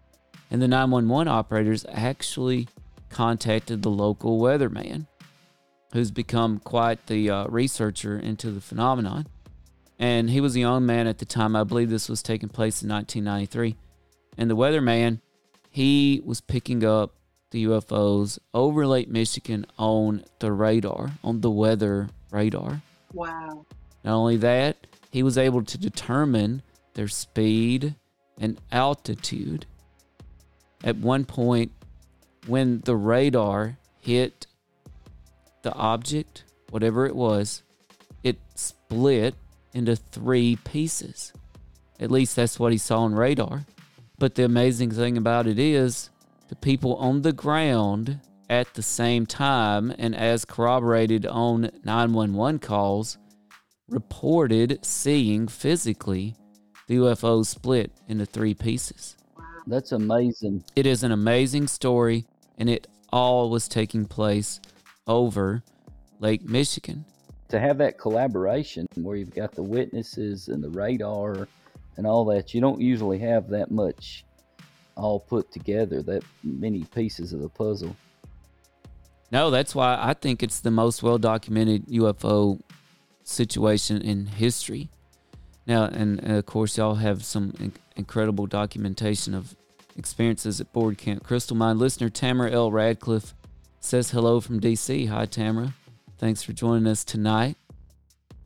and 0.50 0.60
the 0.60 0.68
911 0.68 1.28
operators 1.28 1.84
actually 1.90 2.68
contacted 3.10 3.82
the 3.82 3.90
local 3.90 4.40
weatherman 4.40 5.06
who's 5.92 6.10
become 6.10 6.58
quite 6.58 7.06
the 7.06 7.28
uh, 7.28 7.46
researcher 7.48 8.18
into 8.18 8.50
the 8.50 8.60
phenomenon 8.60 9.26
and 9.98 10.30
he 10.30 10.40
was 10.40 10.56
a 10.56 10.60
young 10.60 10.86
man 10.86 11.06
at 11.06 11.18
the 11.18 11.26
time 11.26 11.54
i 11.54 11.62
believe 11.62 11.90
this 11.90 12.08
was 12.08 12.22
taking 12.22 12.48
place 12.48 12.82
in 12.82 12.88
1993 12.88 13.76
and 14.38 14.50
the 14.50 14.56
weatherman 14.56 15.20
he 15.72 16.20
was 16.24 16.40
picking 16.40 16.84
up 16.84 17.14
the 17.52 17.64
UFOs 17.64 18.38
over 18.52 18.86
Lake 18.86 19.08
Michigan 19.08 19.64
on 19.78 20.24
the 20.40 20.52
radar, 20.52 21.12
on 21.22 21.40
the 21.40 21.50
weather 21.50 22.08
radar. 22.30 22.82
Wow. 23.12 23.64
Not 24.04 24.14
only 24.14 24.36
that, 24.38 24.86
he 25.10 25.22
was 25.22 25.38
able 25.38 25.62
to 25.64 25.78
determine 25.78 26.62
their 26.94 27.08
speed 27.08 27.94
and 28.38 28.60
altitude. 28.70 29.66
At 30.82 30.96
one 30.96 31.24
point, 31.24 31.72
when 32.46 32.80
the 32.80 32.96
radar 32.96 33.78
hit 34.00 34.46
the 35.62 35.72
object, 35.74 36.44
whatever 36.70 37.06
it 37.06 37.14
was, 37.14 37.62
it 38.24 38.38
split 38.54 39.34
into 39.72 39.96
three 39.96 40.56
pieces. 40.56 41.32
At 42.00 42.10
least 42.10 42.34
that's 42.34 42.58
what 42.58 42.72
he 42.72 42.78
saw 42.78 43.00
on 43.02 43.14
radar. 43.14 43.64
But 44.18 44.34
the 44.34 44.44
amazing 44.44 44.90
thing 44.90 45.16
about 45.16 45.46
it 45.46 45.58
is 45.58 46.10
the 46.48 46.56
people 46.56 46.96
on 46.96 47.22
the 47.22 47.32
ground 47.32 48.20
at 48.50 48.74
the 48.74 48.82
same 48.82 49.24
time 49.24 49.94
and 49.98 50.14
as 50.14 50.44
corroborated 50.44 51.26
on 51.26 51.70
911 51.84 52.58
calls 52.58 53.18
reported 53.92 54.84
seeing 54.84 55.46
physically 55.46 56.34
the 56.88 56.96
UFO 56.96 57.44
split 57.44 57.92
into 58.08 58.26
three 58.26 58.54
pieces. 58.54 59.16
That's 59.66 59.92
amazing. 59.92 60.64
It 60.74 60.86
is 60.86 61.04
an 61.04 61.12
amazing 61.12 61.68
story 61.68 62.24
and 62.58 62.68
it 62.68 62.88
all 63.12 63.50
was 63.50 63.68
taking 63.68 64.06
place 64.06 64.60
over 65.06 65.62
Lake 66.18 66.48
Michigan. 66.48 67.04
To 67.50 67.60
have 67.60 67.78
that 67.78 67.98
collaboration 67.98 68.86
where 68.96 69.16
you've 69.16 69.34
got 69.34 69.52
the 69.52 69.62
witnesses 69.62 70.48
and 70.48 70.64
the 70.64 70.70
radar 70.70 71.46
and 71.96 72.06
all 72.06 72.24
that, 72.26 72.54
you 72.54 72.60
don't 72.60 72.80
usually 72.80 73.18
have 73.18 73.48
that 73.50 73.70
much 73.70 74.24
all 74.96 75.20
put 75.20 75.52
together, 75.52 76.02
that 76.02 76.22
many 76.42 76.84
pieces 76.84 77.32
of 77.32 77.40
the 77.40 77.48
puzzle. 77.48 77.94
No, 79.30 79.50
that's 79.50 79.74
why 79.74 79.98
I 80.00 80.14
think 80.14 80.42
it's 80.42 80.60
the 80.60 80.70
most 80.70 81.02
well 81.02 81.18
documented 81.18 81.86
UFO 81.86 82.60
situation 83.24 84.00
in 84.00 84.26
history. 84.26 84.90
Now, 85.66 85.84
and, 85.84 86.22
and 86.22 86.36
of 86.36 86.46
course, 86.46 86.76
y'all 86.76 86.96
have 86.96 87.24
some 87.24 87.54
in- 87.58 87.72
incredible 87.96 88.46
documentation 88.46 89.34
of 89.34 89.54
experiences 89.96 90.60
at 90.60 90.72
Board 90.72 90.98
Camp 90.98 91.22
Crystal 91.22 91.56
Mine. 91.56 91.78
Listener 91.78 92.08
Tamara 92.08 92.50
L. 92.50 92.70
Radcliffe 92.70 93.34
says 93.80 94.10
hello 94.10 94.40
from 94.40 94.60
DC. 94.60 95.08
Hi, 95.08 95.26
Tamara. 95.26 95.74
Thanks 96.18 96.42
for 96.42 96.52
joining 96.52 96.86
us 96.86 97.04
tonight. 97.04 97.56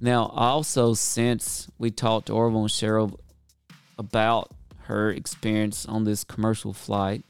Now, 0.00 0.26
also, 0.26 0.95
since 0.95 1.71
we 1.78 1.90
talked 1.90 2.26
to 2.26 2.33
Orville 2.35 2.62
and 2.62 2.71
Cheryl 2.71 3.18
about 3.99 4.50
her 4.85 5.11
experience 5.11 5.87
on 5.87 6.04
this 6.04 6.23
commercial 6.23 6.73
flight, 6.73 7.25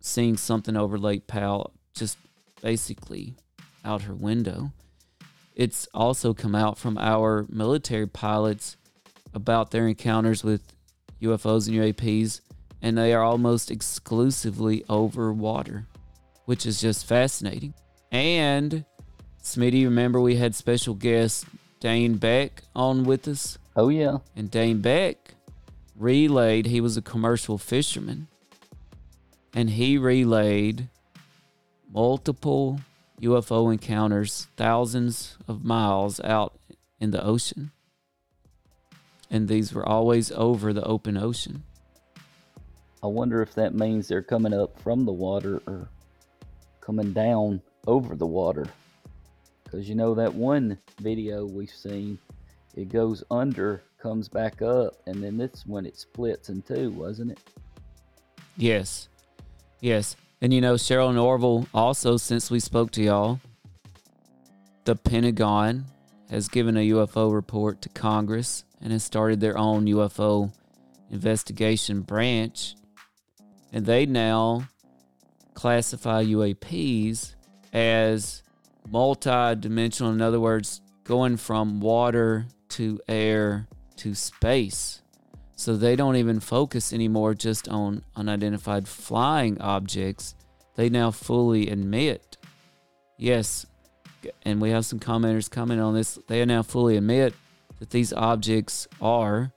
seeing 0.00 0.36
something 0.36 0.76
over 0.76 0.98
Lake 0.98 1.26
Powell, 1.26 1.72
just 1.94 2.16
basically 2.62 3.34
out 3.84 4.02
her 4.02 4.14
window. 4.14 4.72
It's 5.54 5.86
also 5.94 6.34
come 6.34 6.54
out 6.54 6.78
from 6.78 6.98
our 6.98 7.46
military 7.48 8.06
pilots 8.06 8.76
about 9.32 9.70
their 9.70 9.86
encounters 9.86 10.42
with 10.42 10.62
UFOs 11.22 11.68
and 11.68 11.76
UAPs, 11.76 12.40
and 12.82 12.98
they 12.98 13.14
are 13.14 13.22
almost 13.22 13.70
exclusively 13.70 14.84
over 14.88 15.32
water, 15.32 15.86
which 16.44 16.66
is 16.66 16.80
just 16.80 17.06
fascinating. 17.06 17.74
And 18.10 18.84
Smitty, 19.42 19.84
remember 19.84 20.20
we 20.20 20.36
had 20.36 20.54
special 20.54 20.94
guest 20.94 21.46
Dane 21.80 22.16
Beck 22.16 22.62
on 22.74 23.04
with 23.04 23.28
us? 23.28 23.58
Oh, 23.76 23.88
yeah. 23.88 24.18
And 24.34 24.50
Dane 24.50 24.80
Beck 24.80 25.34
relayed, 25.96 26.66
he 26.66 26.80
was 26.80 26.96
a 26.96 27.02
commercial 27.02 27.58
fisherman, 27.58 28.26
and 29.54 29.70
he 29.70 29.98
relayed 29.98 30.88
multiple 31.92 32.80
UFO 33.20 33.72
encounters 33.72 34.48
thousands 34.56 35.36
of 35.46 35.64
miles 35.64 36.20
out 36.20 36.58
in 37.00 37.10
the 37.10 37.24
ocean. 37.24 37.70
And 39.30 39.48
these 39.48 39.72
were 39.72 39.86
always 39.86 40.30
over 40.32 40.72
the 40.72 40.84
open 40.84 41.16
ocean. 41.16 41.64
I 43.02 43.06
wonder 43.06 43.42
if 43.42 43.54
that 43.54 43.74
means 43.74 44.08
they're 44.08 44.22
coming 44.22 44.54
up 44.54 44.80
from 44.80 45.04
the 45.04 45.12
water 45.12 45.60
or 45.66 45.88
coming 46.80 47.12
down 47.12 47.60
over 47.86 48.16
the 48.16 48.26
water. 48.26 48.66
Because 49.62 49.88
you 49.88 49.94
know, 49.94 50.14
that 50.14 50.34
one 50.34 50.78
video 51.00 51.44
we've 51.44 51.70
seen, 51.70 52.18
it 52.74 52.88
goes 52.88 53.22
under, 53.30 53.82
comes 53.98 54.28
back 54.28 54.62
up, 54.62 54.94
and 55.06 55.22
then 55.22 55.36
that's 55.36 55.66
when 55.66 55.86
it 55.86 55.98
splits 55.98 56.48
in 56.48 56.62
two, 56.62 56.90
wasn't 56.90 57.32
it? 57.32 57.40
Yes. 58.56 59.08
Yes. 59.80 60.16
And 60.44 60.52
you 60.52 60.60
know, 60.60 60.74
Cheryl 60.74 61.08
and 61.08 61.18
Orville, 61.18 61.66
also, 61.72 62.18
since 62.18 62.50
we 62.50 62.60
spoke 62.60 62.90
to 62.90 63.02
y'all, 63.02 63.40
the 64.84 64.94
Pentagon 64.94 65.86
has 66.28 66.48
given 66.48 66.76
a 66.76 66.86
UFO 66.90 67.32
report 67.32 67.80
to 67.80 67.88
Congress 67.88 68.66
and 68.82 68.92
has 68.92 69.02
started 69.02 69.40
their 69.40 69.56
own 69.56 69.86
UFO 69.86 70.52
investigation 71.10 72.02
branch. 72.02 72.74
And 73.72 73.86
they 73.86 74.04
now 74.04 74.68
classify 75.54 76.22
UAPs 76.22 77.36
as 77.72 78.42
multi-dimensional. 78.86 80.12
In 80.12 80.20
other 80.20 80.40
words, 80.40 80.82
going 81.04 81.38
from 81.38 81.80
water 81.80 82.44
to 82.68 83.00
air 83.08 83.66
to 83.96 84.14
space. 84.14 85.00
So 85.56 85.76
they 85.76 85.96
don't 85.96 86.16
even 86.16 86.40
focus 86.40 86.92
anymore 86.92 87.34
just 87.34 87.68
on 87.68 88.04
unidentified 88.16 88.88
flying 88.88 89.60
objects. 89.60 90.34
They 90.76 90.88
now 90.88 91.10
fully 91.10 91.70
admit, 91.70 92.36
yes, 93.16 93.66
and 94.42 94.60
we 94.60 94.70
have 94.70 94.84
some 94.84 94.98
commenters 94.98 95.50
coming 95.50 95.78
on 95.78 95.94
this. 95.94 96.18
They 96.26 96.44
now 96.44 96.62
fully 96.62 96.96
admit 96.96 97.34
that 97.78 97.90
these 97.90 98.12
objects 98.12 98.88
are 99.00 99.52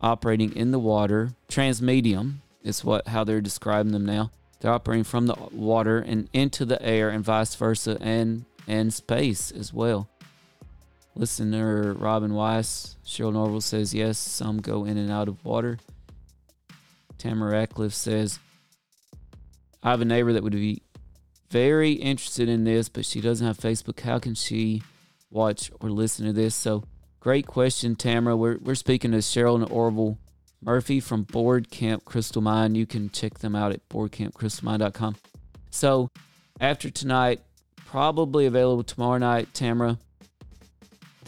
operating 0.00 0.54
in 0.54 0.70
the 0.70 0.78
water. 0.78 1.30
Transmedium 1.48 2.36
is 2.62 2.84
what 2.84 3.08
how 3.08 3.24
they're 3.24 3.40
describing 3.40 3.92
them 3.92 4.04
now. 4.04 4.30
They're 4.60 4.72
operating 4.72 5.04
from 5.04 5.26
the 5.26 5.36
water 5.52 5.98
and 5.98 6.28
into 6.32 6.64
the 6.64 6.82
air 6.82 7.08
and 7.10 7.24
vice 7.24 7.54
versa 7.54 7.96
and 8.00 8.44
and 8.66 8.92
space 8.92 9.50
as 9.50 9.72
well. 9.72 10.08
Listener 11.18 11.94
Robin 11.94 12.32
Weiss, 12.32 12.96
Cheryl 13.04 13.32
Norville 13.32 13.60
says 13.60 13.92
yes, 13.92 14.18
some 14.18 14.58
go 14.58 14.84
in 14.84 14.96
and 14.96 15.10
out 15.10 15.26
of 15.26 15.44
water. 15.44 15.78
Tamara 17.18 17.50
Ratcliffe 17.50 17.92
says, 17.92 18.38
I 19.82 19.90
have 19.90 20.00
a 20.00 20.04
neighbor 20.04 20.32
that 20.32 20.44
would 20.44 20.52
be 20.52 20.82
very 21.50 21.92
interested 21.92 22.48
in 22.48 22.62
this, 22.62 22.88
but 22.88 23.04
she 23.04 23.20
doesn't 23.20 23.44
have 23.44 23.58
Facebook. 23.58 23.98
How 24.00 24.20
can 24.20 24.36
she 24.36 24.82
watch 25.28 25.72
or 25.80 25.90
listen 25.90 26.24
to 26.26 26.32
this? 26.32 26.54
So, 26.54 26.84
great 27.18 27.48
question, 27.48 27.96
Tamara. 27.96 28.36
We're, 28.36 28.58
we're 28.58 28.76
speaking 28.76 29.10
to 29.10 29.18
Cheryl 29.18 29.56
and 29.56 29.68
Orville 29.72 30.18
Murphy 30.62 31.00
from 31.00 31.24
Board 31.24 31.68
Camp 31.68 32.04
Crystal 32.04 32.42
Mine. 32.42 32.76
You 32.76 32.86
can 32.86 33.10
check 33.10 33.40
them 33.40 33.56
out 33.56 33.72
at 33.72 33.88
boardcampcrystalmine.com. 33.88 35.16
So, 35.70 36.10
after 36.60 36.90
tonight, 36.90 37.40
probably 37.86 38.46
available 38.46 38.84
tomorrow 38.84 39.18
night, 39.18 39.52
Tamara. 39.52 39.98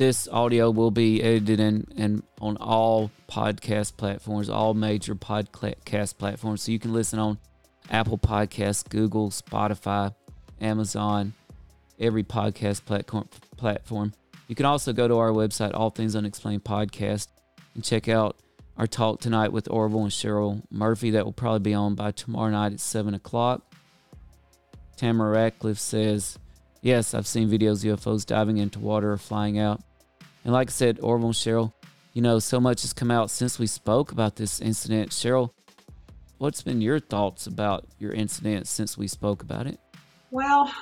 This 0.01 0.29
audio 0.29 0.71
will 0.71 0.91
be 0.91 1.23
edited 1.23 1.61
and, 1.61 1.93
and 1.95 2.23
on 2.41 2.57
all 2.57 3.11
podcast 3.29 3.99
platforms, 3.99 4.49
all 4.49 4.73
major 4.73 5.15
podcast 5.15 6.17
platforms. 6.17 6.63
So 6.63 6.73
you 6.73 6.79
can 6.79 6.95
listen 6.95 7.19
on 7.19 7.37
Apple 7.91 8.17
Podcasts, 8.17 8.89
Google, 8.89 9.29
Spotify, 9.29 10.15
Amazon, 10.59 11.35
every 11.99 12.25
podcast 12.25 12.87
platform. 12.87 13.29
platform. 13.59 14.15
You 14.49 14.55
can 14.55 14.65
also 14.65 14.95
go 14.95 15.07
to 15.07 15.19
our 15.19 15.33
website, 15.33 15.75
All 15.75 15.91
Things 15.91 16.17
Unexplained 16.17 16.65
Podcast, 16.65 17.29
and 17.75 17.85
check 17.85 18.09
out 18.09 18.39
our 18.79 18.87
talk 18.87 19.21
tonight 19.21 19.53
with 19.53 19.69
Orville 19.71 20.05
and 20.05 20.11
Cheryl 20.11 20.63
Murphy. 20.71 21.11
That 21.11 21.27
will 21.27 21.35
probably 21.35 21.61
be 21.61 21.75
on 21.75 21.95
by 21.95 22.13
tomorrow 22.13 22.53
night 22.53 22.73
at 22.73 22.81
7 22.81 23.13
o'clock. 23.13 23.71
Tamara 24.97 25.33
Ratcliffe 25.33 25.79
says, 25.79 26.39
Yes, 26.81 27.13
I've 27.13 27.27
seen 27.27 27.51
videos 27.51 27.85
UFOs 27.85 28.25
diving 28.25 28.57
into 28.57 28.79
water 28.79 29.13
or 29.13 29.19
flying 29.19 29.59
out. 29.59 29.83
And 30.45 30.53
like 30.53 30.71
I 30.71 30.73
said, 30.73 30.99
Orville 31.03 31.29
and 31.29 31.35
Cheryl, 31.35 31.73
you 32.13 32.23
know, 32.23 32.39
so 32.39 32.61
much 32.61 32.83
has 32.83 32.93
come 32.93 33.11
out 33.11 33.31
since 33.31 33.59
we 33.59 33.67
spoke 33.67 34.13
about 34.13 34.37
this 34.37 34.61
incident. 34.61 35.11
Cheryl, 35.11 35.51
what's 36.39 36.63
been 36.63 36.81
your 36.81 36.99
thoughts 36.99 37.47
about 37.47 37.87
your 37.99 38.13
incident 38.13 38.67
since 38.67 38.97
we 38.97 39.07
spoke 39.07 39.43
about 39.43 39.67
it? 39.67 39.79
Well, 40.31 40.73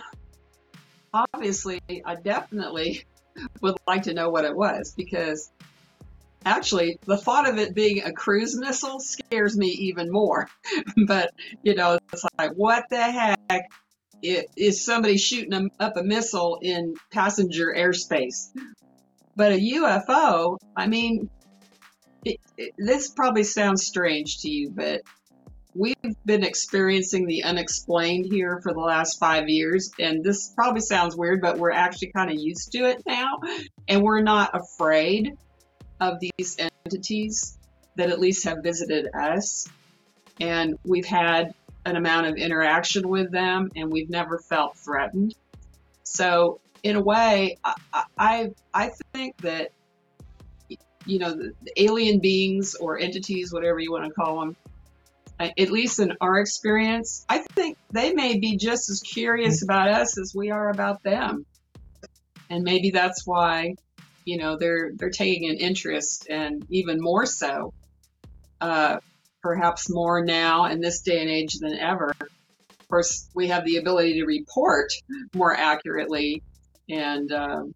obviously, 1.13 1.81
I 2.05 2.15
definitely 2.15 3.05
would 3.61 3.77
like 3.87 4.05
to 4.05 4.15
know 4.15 4.31
what 4.31 4.45
it 4.45 4.55
was 4.55 4.95
because 4.97 5.51
actually 6.45 6.99
the 7.05 7.17
thought 7.17 7.49
of 7.49 7.59
it 7.59 7.75
being 7.75 8.03
a 8.03 8.13
cruise 8.13 8.57
missile 8.57 9.01
scares 9.01 9.57
me 9.57 9.69
even 9.69 10.11
more. 10.11 10.49
but, 11.07 11.33
you 11.63 11.75
know, 11.75 11.99
it's 12.13 12.25
like, 12.39 12.53
what 12.53 12.85
the 12.91 13.03
heck 13.03 13.69
is 14.23 14.85
somebody 14.85 15.17
shooting 15.19 15.71
up 15.81 15.97
a 15.97 16.03
missile 16.03 16.59
in 16.63 16.95
passenger 17.11 17.75
airspace? 17.77 18.51
But 19.39 19.53
a 19.53 19.55
UFO, 19.55 20.59
I 20.77 20.89
mean, 20.89 21.31
it, 22.25 22.41
it, 22.57 22.75
this 22.77 23.11
probably 23.11 23.45
sounds 23.45 23.87
strange 23.87 24.39
to 24.39 24.51
you, 24.51 24.69
but 24.69 25.03
we've 25.77 25.95
been 26.27 26.43
experiencing 26.43 27.29
the 27.29 27.45
unexplained 27.45 28.27
here 28.27 28.59
for 28.65 28.73
the 28.73 28.81
last 28.81 29.21
five 29.21 29.49
years. 29.49 29.93
And 30.01 30.25
this 30.25 30.53
probably 30.57 30.81
sounds 30.81 31.15
weird, 31.15 31.41
but 31.41 31.57
we're 31.57 31.71
actually 31.71 32.11
kind 32.17 32.33
of 32.33 32.37
used 32.37 32.73
to 32.73 32.79
it 32.79 33.05
now. 33.07 33.39
And 33.87 34.03
we're 34.03 34.23
not 34.23 34.51
afraid 34.55 35.39
of 36.01 36.19
these 36.19 36.57
entities 36.59 37.57
that 37.95 38.11
at 38.11 38.19
least 38.19 38.43
have 38.43 38.59
visited 38.65 39.07
us. 39.15 39.69
And 40.41 40.75
we've 40.85 41.07
had 41.07 41.55
an 41.87 41.95
amount 41.95 42.27
of 42.27 42.35
interaction 42.35 43.09
with 43.09 43.31
them 43.31 43.71
and 43.77 43.93
we've 43.93 44.11
never 44.11 44.39
felt 44.39 44.77
threatened. 44.77 45.37
So 46.03 46.59
in 46.83 46.97
a 46.97 47.01
way, 47.01 47.59
I, 47.65 48.05
I, 48.17 48.51
I 48.73 48.91
think 49.13 49.37
that, 49.39 49.71
you 51.07 51.19
know, 51.19 51.35
the, 51.35 51.55
alien 51.77 52.21
beings 52.21 52.75
or 52.75 52.99
entities, 52.99 53.53
whatever 53.53 53.79
you 53.79 53.93
want 53.93 54.05
to 54.05 54.11
call 54.11 54.41
them, 54.41 54.57
at 55.41 55.71
least 55.71 56.01
in 56.01 56.13
our 56.21 56.39
experience, 56.39 57.25
I 57.29 57.39
think 57.39 57.79
they 57.93 58.13
may 58.13 58.39
be 58.39 58.57
just 58.57 58.91
as 58.91 59.01
curious 59.01 59.63
about 59.63 59.89
us 59.89 60.19
as 60.19 60.35
we 60.35 60.51
are 60.51 60.69
about 60.71 61.03
them. 61.03 61.47
And 62.51 62.65
maybe 62.65 62.91
that's 62.91 63.27
why, 63.27 63.75
you 64.25 64.39
know, 64.39 64.57
they're 64.57 64.91
they're 64.95 65.11
taking 65.11 65.49
an 65.49 65.57
interest, 65.57 66.27
and 66.29 66.67
even 66.71 67.01
more 67.01 67.25
so, 67.25 67.73
uh, 68.61 68.99
perhaps 69.43 69.89
more 69.89 70.25
now 70.25 70.65
in 70.65 70.81
this 70.81 71.03
day 71.03 71.21
and 71.21 71.31
age 71.31 71.55
than 71.61 71.79
ever. 71.79 72.15
Of 72.21 72.89
course, 72.89 73.29
we 73.35 73.49
have 73.49 73.65
the 73.65 73.77
ability 73.77 74.15
to 74.15 74.25
report 74.25 74.91
more 75.35 75.55
accurately 75.55 76.43
and 76.89 77.33
um, 77.33 77.75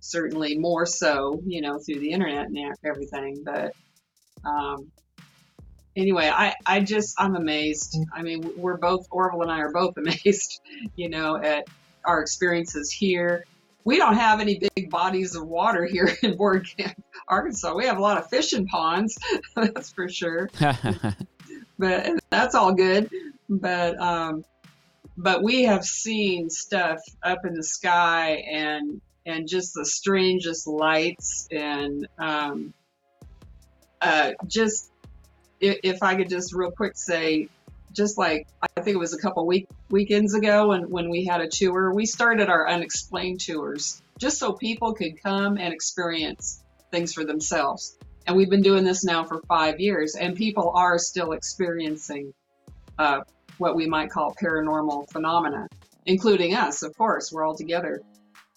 certainly 0.00 0.58
more 0.58 0.84
so, 0.84 1.40
you 1.46 1.60
know, 1.60 1.78
through 1.78 2.00
the 2.00 2.10
internet 2.10 2.46
and 2.46 2.74
everything. 2.84 3.42
But 3.44 3.72
um, 4.44 4.90
anyway, 5.96 6.30
I, 6.32 6.54
I 6.66 6.80
just, 6.80 7.14
I'm 7.18 7.36
amazed. 7.36 7.96
I 8.14 8.22
mean, 8.22 8.52
we're 8.56 8.76
both, 8.76 9.06
Orville 9.10 9.42
and 9.42 9.50
I 9.50 9.60
are 9.60 9.72
both 9.72 9.96
amazed, 9.96 10.60
you 10.96 11.08
know, 11.08 11.36
at 11.36 11.66
our 12.04 12.20
experiences 12.20 12.90
here. 12.90 13.44
We 13.84 13.96
don't 13.96 14.14
have 14.14 14.40
any 14.40 14.60
big 14.74 14.90
bodies 14.90 15.34
of 15.34 15.46
water 15.46 15.86
here 15.86 16.10
in 16.22 16.36
Board 16.36 16.68
Camp, 16.76 17.02
Arkansas. 17.28 17.74
We 17.74 17.86
have 17.86 17.98
a 17.98 18.02
lot 18.02 18.18
of 18.18 18.28
fishing 18.28 18.66
ponds, 18.66 19.18
that's 19.56 19.92
for 19.92 20.08
sure. 20.08 20.50
but 21.78 22.10
that's 22.30 22.54
all 22.54 22.72
good. 22.72 23.10
But 23.48 24.00
um, 24.00 24.44
but 25.22 25.42
we 25.42 25.62
have 25.62 25.84
seen 25.84 26.50
stuff 26.50 27.00
up 27.22 27.46
in 27.46 27.54
the 27.54 27.62
sky 27.62 28.44
and 28.50 29.00
and 29.24 29.48
just 29.48 29.72
the 29.74 29.86
strangest 29.86 30.66
lights 30.66 31.46
and 31.52 32.08
um, 32.18 32.74
uh, 34.00 34.32
just 34.48 34.90
if, 35.60 35.78
if, 35.84 36.02
I 36.02 36.16
could 36.16 36.28
just 36.28 36.52
real 36.52 36.72
quick 36.72 36.96
say, 36.96 37.48
just 37.92 38.18
like 38.18 38.48
I 38.60 38.80
think 38.80 38.96
it 38.96 38.98
was 38.98 39.14
a 39.14 39.18
couple 39.18 39.46
week 39.46 39.68
weekends 39.90 40.34
ago 40.34 40.68
when 40.68 40.90
when 40.90 41.08
we 41.08 41.24
had 41.24 41.40
a 41.40 41.48
tour, 41.48 41.94
we 41.94 42.04
started 42.04 42.48
our 42.48 42.68
unexplained 42.68 43.40
tours 43.40 44.02
just 44.18 44.38
so 44.38 44.54
people 44.54 44.92
could 44.92 45.22
come 45.22 45.56
and 45.56 45.72
experience 45.72 46.64
things 46.90 47.12
for 47.12 47.24
themselves. 47.24 47.96
And 48.26 48.36
we've 48.36 48.50
been 48.50 48.62
doing 48.62 48.82
this 48.84 49.04
now 49.04 49.24
for 49.24 49.40
five 49.48 49.78
years, 49.78 50.16
and 50.16 50.36
people 50.36 50.72
are 50.74 50.98
still 50.98 51.32
experiencing 51.32 52.34
uh, 52.98 53.20
what 53.58 53.76
we 53.76 53.86
might 53.86 54.10
call 54.10 54.34
paranormal 54.34 55.10
phenomena, 55.10 55.66
including 56.06 56.54
us, 56.54 56.82
of 56.82 56.96
course, 56.96 57.30
we're 57.32 57.44
all 57.46 57.56
together. 57.56 58.00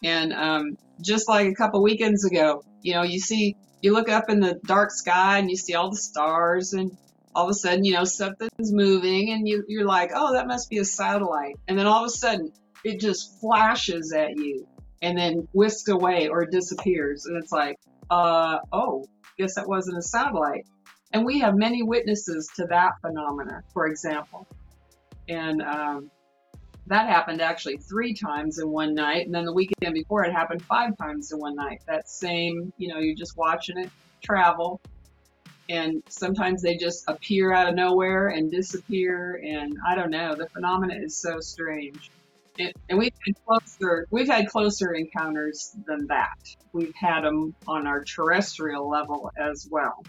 And 0.04 0.34
um, 0.34 0.78
just 1.02 1.28
like 1.28 1.48
a 1.48 1.54
couple 1.54 1.82
weekends 1.82 2.26
ago, 2.26 2.64
you 2.82 2.94
know, 2.94 3.04
you 3.04 3.20
see, 3.20 3.56
you 3.82 3.94
look 3.94 4.10
up 4.10 4.30
in 4.30 4.40
the 4.40 4.60
dark 4.66 4.92
sky 4.92 5.40
and 5.40 5.50
you 5.50 5.56
see 5.56 5.74
all 5.74 5.90
the 5.90 5.98
stars, 5.98 6.74
and 6.74 6.96
all 7.34 7.46
of 7.46 7.52
a 7.52 7.54
sudden, 7.54 7.84
you 7.84 7.94
know, 7.94 8.06
something's 8.06 8.72
moving, 8.72 9.32
and 9.32 9.48
you, 9.48 9.64
you're 9.68 9.86
like, 9.86 10.12
oh, 10.16 10.34
that 10.34 10.48
must 10.48 10.70
be 10.70 10.78
a 10.78 10.86
satellite. 10.86 11.56
And 11.68 11.78
then 11.78 11.86
all 11.86 12.04
of 12.04 12.08
a 12.08 12.10
sudden, 12.10 12.52
it 12.84 13.00
just 13.00 13.40
flashes 13.40 14.14
at 14.14 14.38
you 14.38 14.68
and 15.02 15.18
then 15.18 15.48
whisks 15.52 15.90
away 15.90 16.30
or 16.30 16.46
disappears. 16.46 17.26
And 17.26 17.42
it's 17.42 17.52
like, 17.52 17.78
uh, 18.10 18.60
oh, 18.72 19.06
guess 19.38 19.56
that 19.56 19.68
wasn't 19.68 19.98
a 19.98 20.02
satellite. 20.02 20.66
And 21.12 21.26
we 21.26 21.40
have 21.40 21.56
many 21.56 21.84
witnesses 21.84 22.50
to 22.56 22.66
that 22.70 22.94
phenomena, 23.02 23.64
for 23.74 23.88
example. 23.88 24.48
And 25.28 25.62
um, 25.62 26.12
that 26.88 27.08
happened 27.10 27.42
actually 27.42 27.78
three 27.78 28.14
times 28.14 28.60
in 28.60 28.70
one 28.70 28.94
night. 28.94 29.26
And 29.26 29.34
then 29.34 29.46
the 29.46 29.54
weekend 29.54 29.94
before 29.94 30.24
it 30.24 30.32
happened 30.32 30.62
five 30.64 30.98
times 30.98 31.32
in 31.32 31.40
one 31.40 31.56
night. 31.56 31.82
That 31.88 32.10
same, 32.10 32.72
you 32.78 32.88
know, 32.88 33.00
you're 33.00 33.16
just 33.16 33.38
watching 33.38 33.78
it 33.78 33.90
travel. 34.24 34.82
And 35.68 36.04
sometimes 36.10 36.62
they 36.62 36.78
just 36.78 37.06
appear 37.08 37.52
out 37.52 37.68
of 37.68 37.76
nowhere 37.76 38.28
and 38.28 38.52
disappear. 38.52 39.42
And 39.44 39.78
I 39.88 39.96
don't 39.96 40.12
know, 40.12 40.36
the 40.36 40.48
phenomena 40.50 40.96
is 40.96 41.18
so 41.18 41.40
strange. 41.40 42.12
And, 42.60 42.72
and 42.88 43.00
we've 43.00 43.14
had 43.26 43.36
closer, 43.46 44.08
we've 44.12 44.28
had 44.28 44.48
closer 44.48 44.94
encounters 44.94 45.76
than 45.88 46.08
that. 46.08 46.38
We've 46.72 46.94
had 46.96 47.22
them 47.22 47.56
on 47.68 47.88
our 47.88 48.04
terrestrial 48.04 48.88
level 48.88 49.32
as 49.38 49.68
well, 49.70 50.04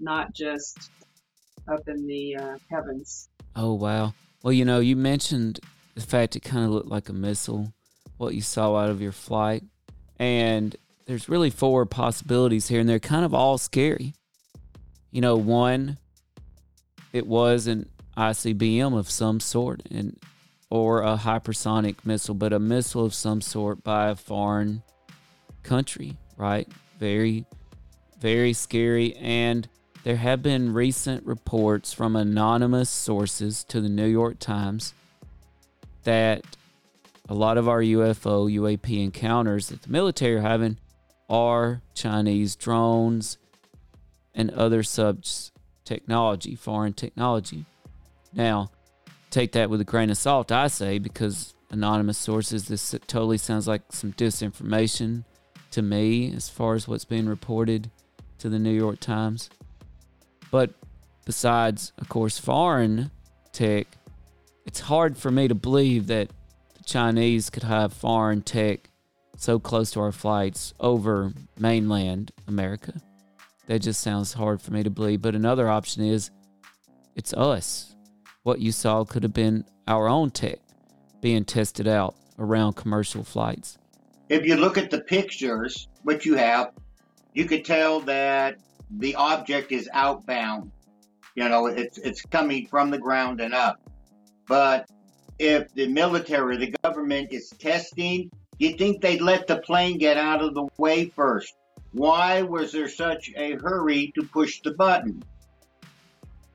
not 0.00 0.34
just 0.34 0.90
up 1.68 1.88
in 1.88 2.06
the 2.06 2.36
uh, 2.36 2.58
heavens. 2.70 3.28
Oh 3.56 3.74
wow! 3.74 4.12
Well, 4.44 4.52
you 4.52 4.66
know, 4.66 4.78
you 4.78 4.94
mentioned 4.94 5.58
the 5.94 6.02
fact 6.02 6.36
it 6.36 6.40
kind 6.40 6.66
of 6.66 6.70
looked 6.70 6.90
like 6.90 7.08
a 7.08 7.14
missile, 7.14 7.72
what 8.18 8.34
you 8.34 8.42
saw 8.42 8.76
out 8.76 8.90
of 8.90 9.00
your 9.00 9.10
flight. 9.10 9.64
And 10.18 10.76
there's 11.06 11.30
really 11.30 11.48
four 11.48 11.86
possibilities 11.86 12.68
here, 12.68 12.78
and 12.78 12.86
they're 12.86 12.98
kind 12.98 13.24
of 13.24 13.32
all 13.32 13.56
scary. 13.56 14.12
You 15.10 15.22
know, 15.22 15.34
one, 15.36 15.96
it 17.14 17.26
was 17.26 17.66
an 17.66 17.88
ICBM 18.18 18.94
of 18.94 19.08
some 19.08 19.40
sort, 19.40 19.82
and 19.90 20.18
or 20.68 21.00
a 21.02 21.16
hypersonic 21.16 22.04
missile, 22.04 22.34
but 22.34 22.52
a 22.52 22.58
missile 22.58 23.06
of 23.06 23.14
some 23.14 23.40
sort 23.40 23.82
by 23.82 24.10
a 24.10 24.14
foreign 24.14 24.82
country, 25.62 26.18
right? 26.36 26.68
Very, 26.98 27.46
very 28.20 28.52
scary. 28.52 29.16
And 29.16 29.66
there 30.04 30.16
have 30.16 30.42
been 30.42 30.74
recent 30.74 31.24
reports 31.26 31.94
from 31.94 32.14
anonymous 32.14 32.90
sources 32.90 33.64
to 33.64 33.80
the 33.80 33.88
New 33.88 34.06
York 34.06 34.38
Times 34.38 34.92
that 36.04 36.44
a 37.26 37.34
lot 37.34 37.56
of 37.56 37.66
our 37.66 37.80
UFO, 37.80 38.52
UAP 38.52 39.02
encounters 39.02 39.68
that 39.68 39.80
the 39.80 39.90
military 39.90 40.36
are 40.36 40.42
having 40.42 40.76
are 41.30 41.80
Chinese 41.94 42.54
drones 42.54 43.38
and 44.34 44.50
other 44.50 44.82
such 44.82 45.50
technology, 45.86 46.54
foreign 46.54 46.92
technology. 46.92 47.64
Now, 48.34 48.70
take 49.30 49.52
that 49.52 49.70
with 49.70 49.80
a 49.80 49.84
grain 49.84 50.10
of 50.10 50.18
salt, 50.18 50.52
I 50.52 50.66
say, 50.66 50.98
because 50.98 51.54
anonymous 51.70 52.18
sources, 52.18 52.68
this 52.68 52.94
totally 53.06 53.38
sounds 53.38 53.66
like 53.66 53.82
some 53.90 54.12
disinformation 54.12 55.24
to 55.70 55.80
me 55.80 56.30
as 56.34 56.50
far 56.50 56.74
as 56.74 56.86
what's 56.86 57.06
being 57.06 57.26
reported 57.26 57.90
to 58.38 58.50
the 58.50 58.58
New 58.58 58.70
York 58.70 59.00
Times. 59.00 59.48
But 60.54 60.70
besides, 61.24 61.92
of 61.98 62.08
course, 62.08 62.38
foreign 62.38 63.10
tech, 63.50 63.88
it's 64.64 64.78
hard 64.78 65.18
for 65.18 65.32
me 65.32 65.48
to 65.48 65.54
believe 65.56 66.06
that 66.06 66.28
the 66.76 66.84
Chinese 66.84 67.50
could 67.50 67.64
have 67.64 67.92
foreign 67.92 68.40
tech 68.40 68.88
so 69.36 69.58
close 69.58 69.90
to 69.90 70.00
our 70.00 70.12
flights 70.12 70.72
over 70.78 71.32
mainland 71.58 72.30
America. 72.46 72.92
That 73.66 73.80
just 73.80 74.00
sounds 74.00 74.34
hard 74.34 74.62
for 74.62 74.72
me 74.72 74.84
to 74.84 74.90
believe. 74.90 75.22
But 75.22 75.34
another 75.34 75.68
option 75.68 76.04
is 76.04 76.30
it's 77.16 77.34
us. 77.34 77.96
What 78.44 78.60
you 78.60 78.70
saw 78.70 79.04
could 79.04 79.24
have 79.24 79.34
been 79.34 79.64
our 79.88 80.06
own 80.06 80.30
tech 80.30 80.60
being 81.20 81.44
tested 81.44 81.88
out 81.88 82.14
around 82.38 82.74
commercial 82.74 83.24
flights. 83.24 83.76
If 84.28 84.46
you 84.46 84.54
look 84.54 84.78
at 84.78 84.92
the 84.92 85.00
pictures, 85.00 85.88
what 86.04 86.24
you 86.24 86.36
have, 86.36 86.70
you 87.32 87.46
could 87.46 87.64
tell 87.64 87.98
that 88.02 88.60
the 88.90 89.14
object 89.14 89.72
is 89.72 89.88
outbound. 89.92 90.70
You 91.34 91.48
know, 91.48 91.66
it's 91.66 91.98
it's 91.98 92.22
coming 92.22 92.66
from 92.66 92.90
the 92.90 92.98
ground 92.98 93.40
and 93.40 93.54
up. 93.54 93.80
But 94.46 94.88
if 95.38 95.72
the 95.74 95.88
military, 95.88 96.56
the 96.56 96.74
government 96.82 97.32
is 97.32 97.50
testing, 97.58 98.30
you 98.58 98.74
think 98.74 99.00
they'd 99.00 99.20
let 99.20 99.46
the 99.46 99.56
plane 99.58 99.98
get 99.98 100.16
out 100.16 100.42
of 100.42 100.54
the 100.54 100.68
way 100.78 101.06
first? 101.06 101.54
Why 101.92 102.42
was 102.42 102.72
there 102.72 102.88
such 102.88 103.30
a 103.36 103.54
hurry 103.54 104.12
to 104.16 104.22
push 104.22 104.60
the 104.62 104.72
button? 104.72 105.22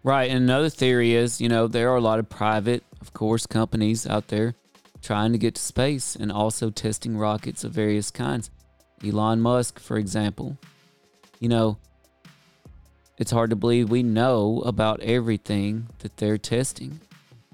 Right. 0.03 0.29
And 0.29 0.43
another 0.43 0.69
theory 0.69 1.13
is, 1.13 1.41
you 1.41 1.49
know, 1.49 1.67
there 1.67 1.89
are 1.91 1.97
a 1.97 2.01
lot 2.01 2.19
of 2.19 2.29
private, 2.29 2.83
of 3.01 3.13
course, 3.13 3.45
companies 3.45 4.07
out 4.07 4.29
there 4.29 4.55
trying 5.01 5.31
to 5.31 5.37
get 5.37 5.55
to 5.55 5.61
space 5.61 6.15
and 6.15 6.31
also 6.31 6.69
testing 6.69 7.17
rockets 7.17 7.63
of 7.63 7.71
various 7.71 8.11
kinds. 8.11 8.49
Elon 9.03 9.41
Musk, 9.41 9.79
for 9.79 9.97
example. 9.97 10.57
You 11.39 11.49
know, 11.49 11.77
it's 13.19 13.31
hard 13.31 13.51
to 13.51 13.55
believe 13.55 13.89
we 13.89 14.01
know 14.01 14.63
about 14.65 15.01
everything 15.01 15.87
that 15.99 16.17
they're 16.17 16.39
testing. 16.39 16.99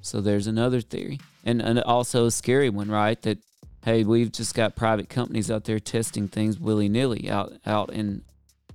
So 0.01 0.21
there's 0.21 0.47
another 0.47 0.79
theory. 0.79 1.19
And, 1.43 1.61
and 1.61 1.79
also 1.81 2.27
a 2.27 2.31
scary 2.31 2.69
one, 2.69 2.89
right? 2.89 3.21
That 3.23 3.39
hey, 3.83 4.03
we've 4.03 4.31
just 4.31 4.55
got 4.55 4.75
private 4.75 5.09
companies 5.09 5.51
out 5.51 5.65
there 5.65 5.79
testing 5.79 6.27
things 6.27 6.59
willy 6.59 6.89
nilly 6.89 7.29
out 7.29 7.53
out 7.65 7.91
in 7.91 8.23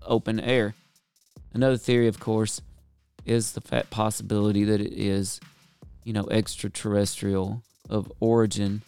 open 0.06 0.38
air. 0.38 0.74
Another 1.52 1.76
theory, 1.76 2.06
of 2.06 2.20
course, 2.20 2.60
is 3.24 3.52
the 3.52 3.60
fat 3.60 3.90
possibility 3.90 4.62
that 4.64 4.80
it 4.80 4.92
is, 4.92 5.40
you 6.04 6.12
know, 6.12 6.28
extraterrestrial 6.30 7.62
of 7.88 8.10
origin. 8.20 8.82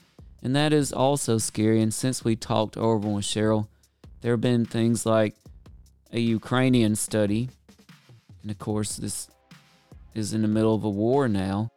And 0.44 0.54
that 0.54 0.72
is 0.72 0.92
also 0.92 1.38
scary. 1.38 1.82
And 1.82 1.92
since 1.92 2.24
we 2.24 2.36
talked 2.36 2.76
Orville 2.76 3.16
and 3.16 3.24
Cheryl, 3.24 3.66
there 4.20 4.32
have 4.32 4.40
been 4.40 4.64
things 4.64 5.04
like 5.04 5.34
a 6.12 6.20
Ukrainian 6.20 6.94
study. 6.94 7.48
And 8.42 8.50
of 8.50 8.58
course, 8.58 8.96
this 8.96 9.28
is 10.14 10.34
in 10.34 10.42
the 10.42 10.48
middle 10.48 10.74
of 10.74 10.84
a 10.84 10.90
war 10.90 11.28
now. 11.28 11.70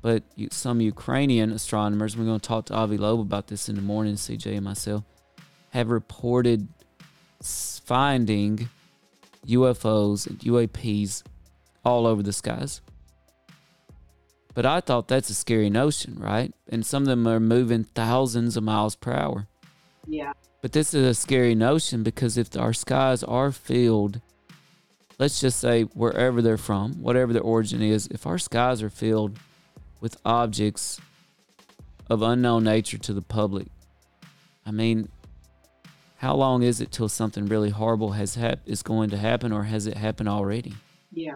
But 0.00 0.22
some 0.50 0.80
Ukrainian 0.80 1.50
astronomers, 1.50 2.16
we're 2.16 2.24
going 2.24 2.40
to 2.40 2.48
talk 2.48 2.66
to 2.66 2.74
Avi 2.74 2.96
Loeb 2.96 3.20
about 3.20 3.48
this 3.48 3.68
in 3.68 3.74
the 3.74 3.82
morning, 3.82 4.14
CJ 4.14 4.56
and 4.56 4.64
myself, 4.64 5.04
have 5.70 5.88
reported 5.90 6.68
finding 7.42 8.68
UFOs 9.46 10.26
and 10.26 10.38
UAPs 10.40 11.22
all 11.84 12.06
over 12.06 12.22
the 12.22 12.32
skies. 12.32 12.80
But 14.54 14.66
I 14.66 14.80
thought 14.80 15.08
that's 15.08 15.30
a 15.30 15.34
scary 15.34 15.70
notion, 15.70 16.16
right? 16.18 16.52
And 16.68 16.84
some 16.84 17.02
of 17.04 17.08
them 17.08 17.26
are 17.26 17.40
moving 17.40 17.84
thousands 17.84 18.56
of 18.56 18.64
miles 18.64 18.96
per 18.96 19.12
hour. 19.12 19.46
Yeah. 20.06 20.32
But 20.62 20.72
this 20.72 20.94
is 20.94 21.06
a 21.06 21.14
scary 21.14 21.54
notion 21.54 22.02
because 22.02 22.36
if 22.36 22.56
our 22.56 22.72
skies 22.72 23.22
are 23.22 23.52
filled, 23.52 24.20
let's 25.18 25.40
just 25.40 25.58
say 25.58 25.82
wherever 25.82 26.40
they're 26.40 26.56
from, 26.56 26.94
whatever 27.02 27.32
their 27.32 27.42
origin 27.42 27.82
is, 27.82 28.06
if 28.08 28.26
our 28.26 28.38
skies 28.38 28.82
are 28.82 28.90
filled 28.90 29.38
with 30.00 30.16
objects 30.24 31.00
of 32.08 32.22
unknown 32.22 32.64
nature 32.64 32.98
to 32.98 33.12
the 33.12 33.22
public. 33.22 33.66
I 34.64 34.70
mean, 34.70 35.08
how 36.16 36.34
long 36.34 36.62
is 36.62 36.80
it 36.80 36.90
till 36.90 37.08
something 37.08 37.46
really 37.46 37.70
horrible 37.70 38.12
has 38.12 38.34
hap- 38.34 38.60
is 38.66 38.82
going 38.82 39.10
to 39.10 39.16
happen, 39.16 39.52
or 39.52 39.64
has 39.64 39.86
it 39.86 39.96
happened 39.96 40.28
already? 40.28 40.74
Yeah, 41.12 41.34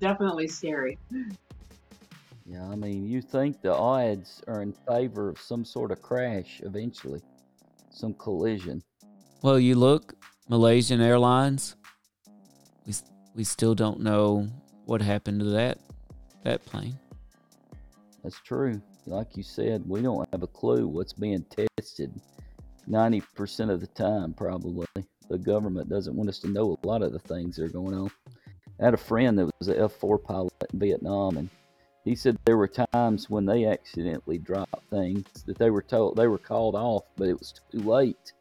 definitely 0.00 0.48
scary. 0.48 0.98
Yeah, 2.46 2.68
I 2.68 2.76
mean, 2.76 3.08
you 3.08 3.22
think 3.22 3.62
the 3.62 3.74
odds 3.74 4.42
are 4.46 4.62
in 4.62 4.72
favor 4.72 5.28
of 5.28 5.40
some 5.40 5.64
sort 5.64 5.90
of 5.90 6.02
crash 6.02 6.60
eventually, 6.62 7.22
some 7.90 8.14
collision. 8.14 8.82
Well, 9.42 9.58
you 9.58 9.74
look, 9.74 10.14
Malaysian 10.48 11.00
Airlines. 11.00 11.76
We 12.86 12.92
we 13.34 13.44
still 13.44 13.74
don't 13.74 14.00
know 14.00 14.48
what 14.86 15.02
happened 15.02 15.40
to 15.40 15.46
that 15.46 15.78
that 16.44 16.64
plane. 16.64 16.98
That's 18.22 18.40
true. 18.40 18.80
Like 19.06 19.36
you 19.36 19.42
said, 19.42 19.82
we 19.86 20.02
don't 20.02 20.28
have 20.32 20.42
a 20.42 20.46
clue 20.46 20.86
what's 20.86 21.12
being 21.12 21.44
tested 21.78 22.12
90% 22.88 23.70
of 23.70 23.80
the 23.80 23.86
time, 23.88 24.34
probably. 24.34 24.86
The 25.28 25.38
government 25.38 25.88
doesn't 25.88 26.14
want 26.14 26.28
us 26.28 26.38
to 26.40 26.48
know 26.48 26.78
a 26.82 26.86
lot 26.86 27.02
of 27.02 27.12
the 27.12 27.18
things 27.18 27.56
that 27.56 27.64
are 27.64 27.68
going 27.68 27.94
on. 27.94 28.10
I 28.80 28.84
had 28.84 28.94
a 28.94 28.98
friend 28.98 29.38
that 29.38 29.50
was 29.58 29.68
an 29.68 29.80
F 29.80 29.92
4 29.92 30.18
pilot 30.18 30.52
in 30.72 30.78
Vietnam, 30.78 31.38
and 31.38 31.48
he 32.04 32.14
said 32.14 32.36
there 32.44 32.58
were 32.58 32.68
times 32.68 33.30
when 33.30 33.46
they 33.46 33.64
accidentally 33.64 34.38
dropped 34.38 34.90
things 34.90 35.26
that 35.46 35.58
they 35.58 35.70
were 35.70 35.82
told 35.82 36.16
they 36.16 36.28
were 36.28 36.38
called 36.38 36.74
off, 36.74 37.04
but 37.16 37.28
it 37.28 37.38
was 37.38 37.54
too 37.72 37.80
late 37.80 38.32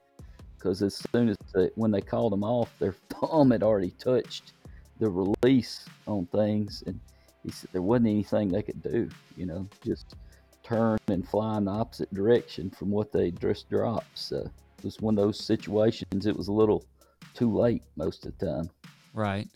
because 0.57 0.81
as 0.81 1.01
soon 1.11 1.29
as 1.29 1.37
when 1.75 1.91
they 1.91 2.01
called 2.01 2.33
them 2.33 2.43
off, 2.43 2.77
their 2.79 2.95
thumb 3.09 3.51
had 3.51 3.63
already 3.63 3.91
touched 3.91 4.53
the 4.99 5.09
release 5.09 5.85
on 6.07 6.25
things, 6.27 6.83
and 6.85 6.99
he 7.43 7.51
said 7.51 7.69
there 7.73 7.81
wasn't 7.81 8.07
anything 8.07 8.49
they 8.49 8.61
could 8.61 8.81
do, 8.81 9.09
you 9.35 9.45
know, 9.45 9.67
just 9.83 10.15
turn 10.63 10.97
and 11.07 11.27
fly 11.27 11.57
in 11.57 11.65
the 11.65 11.71
opposite 11.71 12.13
direction 12.13 12.69
from 12.69 12.89
what 12.89 13.11
they 13.11 13.31
just 13.31 13.69
dropped. 13.69 14.17
So 14.17 14.37
it 14.77 14.83
was 14.83 14.99
one 15.01 15.17
of 15.17 15.23
those 15.23 15.43
situations. 15.43 16.25
It 16.25 16.35
was 16.35 16.47
a 16.47 16.53
little 16.53 16.85
too 17.33 17.53
late 17.53 17.83
most 17.95 18.25
of 18.25 18.37
the 18.37 18.45
time. 18.45 18.69
Right. 19.13 19.47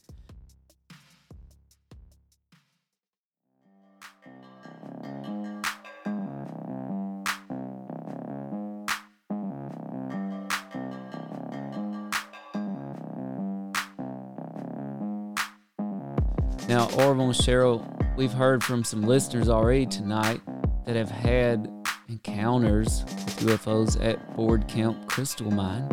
Orville 17.08 17.28
and 17.28 17.34
Cheryl, 17.34 18.18
we've 18.18 18.34
heard 18.34 18.62
from 18.62 18.84
some 18.84 19.02
listeners 19.02 19.48
already 19.48 19.86
tonight 19.86 20.42
that 20.86 20.98
have 20.98 21.10
had 21.10 21.72
encounters 22.10 23.06
with 23.06 23.40
UFOs 23.46 24.04
at 24.04 24.36
Board 24.36 24.68
Camp 24.68 25.08
Crystal 25.08 25.50
Mine. 25.50 25.90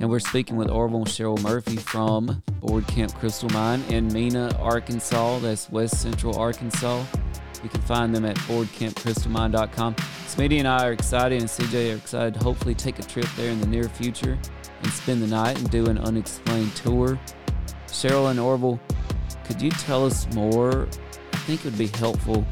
And 0.00 0.10
we're 0.10 0.18
speaking 0.18 0.56
with 0.56 0.68
Orville 0.68 0.98
and 0.98 1.06
Cheryl 1.06 1.42
Murphy 1.42 1.76
from 1.76 2.42
Board 2.60 2.86
Camp 2.88 3.14
Crystal 3.14 3.48
Mine 3.48 3.82
in 3.88 4.12
Mena, 4.12 4.54
Arkansas. 4.60 5.38
That's 5.38 5.70
West 5.70 6.02
Central 6.02 6.38
Arkansas. 6.38 7.06
You 7.62 7.70
can 7.70 7.80
find 7.80 8.14
them 8.14 8.26
at 8.26 8.36
boardcampcrystalmine.com. 8.40 9.94
Smitty 9.94 10.58
and 10.58 10.68
I 10.68 10.88
are 10.88 10.92
excited, 10.92 11.40
and 11.40 11.48
CJ 11.48 11.94
are 11.94 11.96
excited 11.96 12.34
to 12.34 12.40
hopefully 12.40 12.74
take 12.74 12.98
a 12.98 13.02
trip 13.02 13.26
there 13.34 13.50
in 13.50 13.62
the 13.62 13.66
near 13.66 13.88
future 13.88 14.38
and 14.82 14.92
spend 14.92 15.22
the 15.22 15.26
night 15.26 15.58
and 15.58 15.70
do 15.70 15.86
an 15.86 15.96
unexplained 15.96 16.76
tour. 16.76 17.18
Cheryl 17.86 18.30
and 18.30 18.38
Orville, 18.38 18.78
could 19.50 19.60
you 19.60 19.70
tell 19.70 20.06
us 20.06 20.32
more? 20.32 20.86
I 21.32 21.36
think 21.38 21.60
it 21.60 21.64
would 21.64 21.78
be 21.78 21.88
helpful 21.88 22.46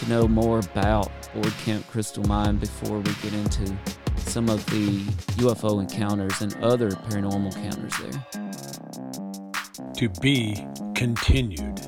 to 0.00 0.08
know 0.10 0.28
more 0.28 0.58
about 0.58 1.10
Board 1.32 1.54
Camp 1.64 1.86
Crystal 1.88 2.22
Mine 2.24 2.58
before 2.58 2.98
we 2.98 3.10
get 3.22 3.32
into 3.32 3.74
some 4.18 4.50
of 4.50 4.64
the 4.66 4.98
UFO 5.38 5.80
encounters 5.80 6.42
and 6.42 6.54
other 6.62 6.90
paranormal 6.90 7.56
encounters 7.56 7.94
there. 8.02 9.92
To 9.94 10.10
be 10.20 10.62
continued. 10.94 11.80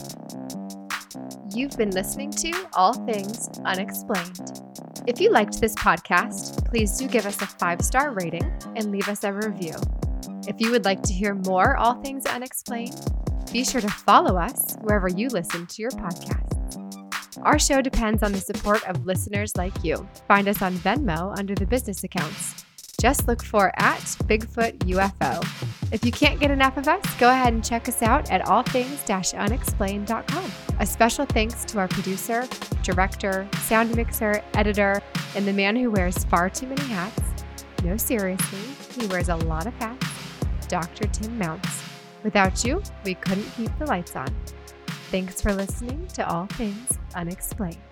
You've 1.54 1.76
been 1.76 1.90
listening 1.90 2.30
to 2.30 2.68
All 2.72 2.94
Things 2.94 3.50
Unexplained. 3.66 4.62
If 5.06 5.20
you 5.20 5.30
liked 5.30 5.60
this 5.60 5.74
podcast, 5.74 6.66
please 6.70 6.96
do 6.96 7.06
give 7.06 7.26
us 7.26 7.42
a 7.42 7.46
five 7.46 7.82
star 7.82 8.12
rating 8.12 8.50
and 8.76 8.90
leave 8.92 9.08
us 9.08 9.24
a 9.24 9.32
review. 9.34 9.74
If 10.46 10.58
you 10.58 10.70
would 10.70 10.86
like 10.86 11.02
to 11.02 11.12
hear 11.12 11.34
more 11.34 11.76
All 11.76 12.00
Things 12.00 12.24
Unexplained, 12.24 12.96
be 13.52 13.64
sure 13.64 13.80
to 13.80 13.88
follow 13.88 14.36
us 14.36 14.76
wherever 14.82 15.08
you 15.08 15.28
listen 15.28 15.66
to 15.66 15.82
your 15.82 15.90
podcasts. 15.92 16.56
Our 17.42 17.58
show 17.58 17.80
depends 17.80 18.22
on 18.22 18.32
the 18.32 18.40
support 18.40 18.86
of 18.88 19.06
listeners 19.06 19.56
like 19.56 19.84
you. 19.84 20.06
Find 20.26 20.48
us 20.48 20.62
on 20.62 20.74
Venmo 20.74 21.38
under 21.38 21.54
the 21.54 21.66
business 21.66 22.04
accounts. 22.04 22.64
Just 23.00 23.28
look 23.28 23.44
for 23.44 23.72
at 23.76 24.00
Bigfoot 24.26 24.78
UFO. 24.78 25.40
If 25.92 26.04
you 26.04 26.10
can't 26.10 26.40
get 26.40 26.50
enough 26.50 26.76
of 26.76 26.88
us, 26.88 27.04
go 27.14 27.30
ahead 27.30 27.52
and 27.52 27.64
check 27.64 27.88
us 27.88 28.02
out 28.02 28.28
at 28.30 28.44
allthings-unexplained.com. 28.44 30.52
A 30.80 30.86
special 30.86 31.24
thanks 31.24 31.64
to 31.66 31.78
our 31.78 31.86
producer, 31.86 32.48
director, 32.82 33.48
sound 33.60 33.94
mixer, 33.94 34.42
editor, 34.54 35.00
and 35.36 35.46
the 35.46 35.52
man 35.52 35.76
who 35.76 35.92
wears 35.92 36.24
far 36.24 36.50
too 36.50 36.66
many 36.66 36.82
hats. 36.82 37.22
No, 37.84 37.96
seriously, 37.96 38.58
he 39.00 39.06
wears 39.06 39.28
a 39.28 39.36
lot 39.36 39.68
of 39.68 39.74
hats. 39.74 40.04
Dr. 40.66 41.06
Tim 41.06 41.38
Mounts. 41.38 41.87
Without 42.22 42.64
you, 42.64 42.82
we 43.04 43.14
couldn't 43.14 43.50
keep 43.56 43.76
the 43.78 43.86
lights 43.86 44.16
on. 44.16 44.28
Thanks 45.10 45.40
for 45.40 45.54
listening 45.54 46.06
to 46.08 46.28
All 46.28 46.46
Things 46.46 46.98
Unexplained. 47.14 47.87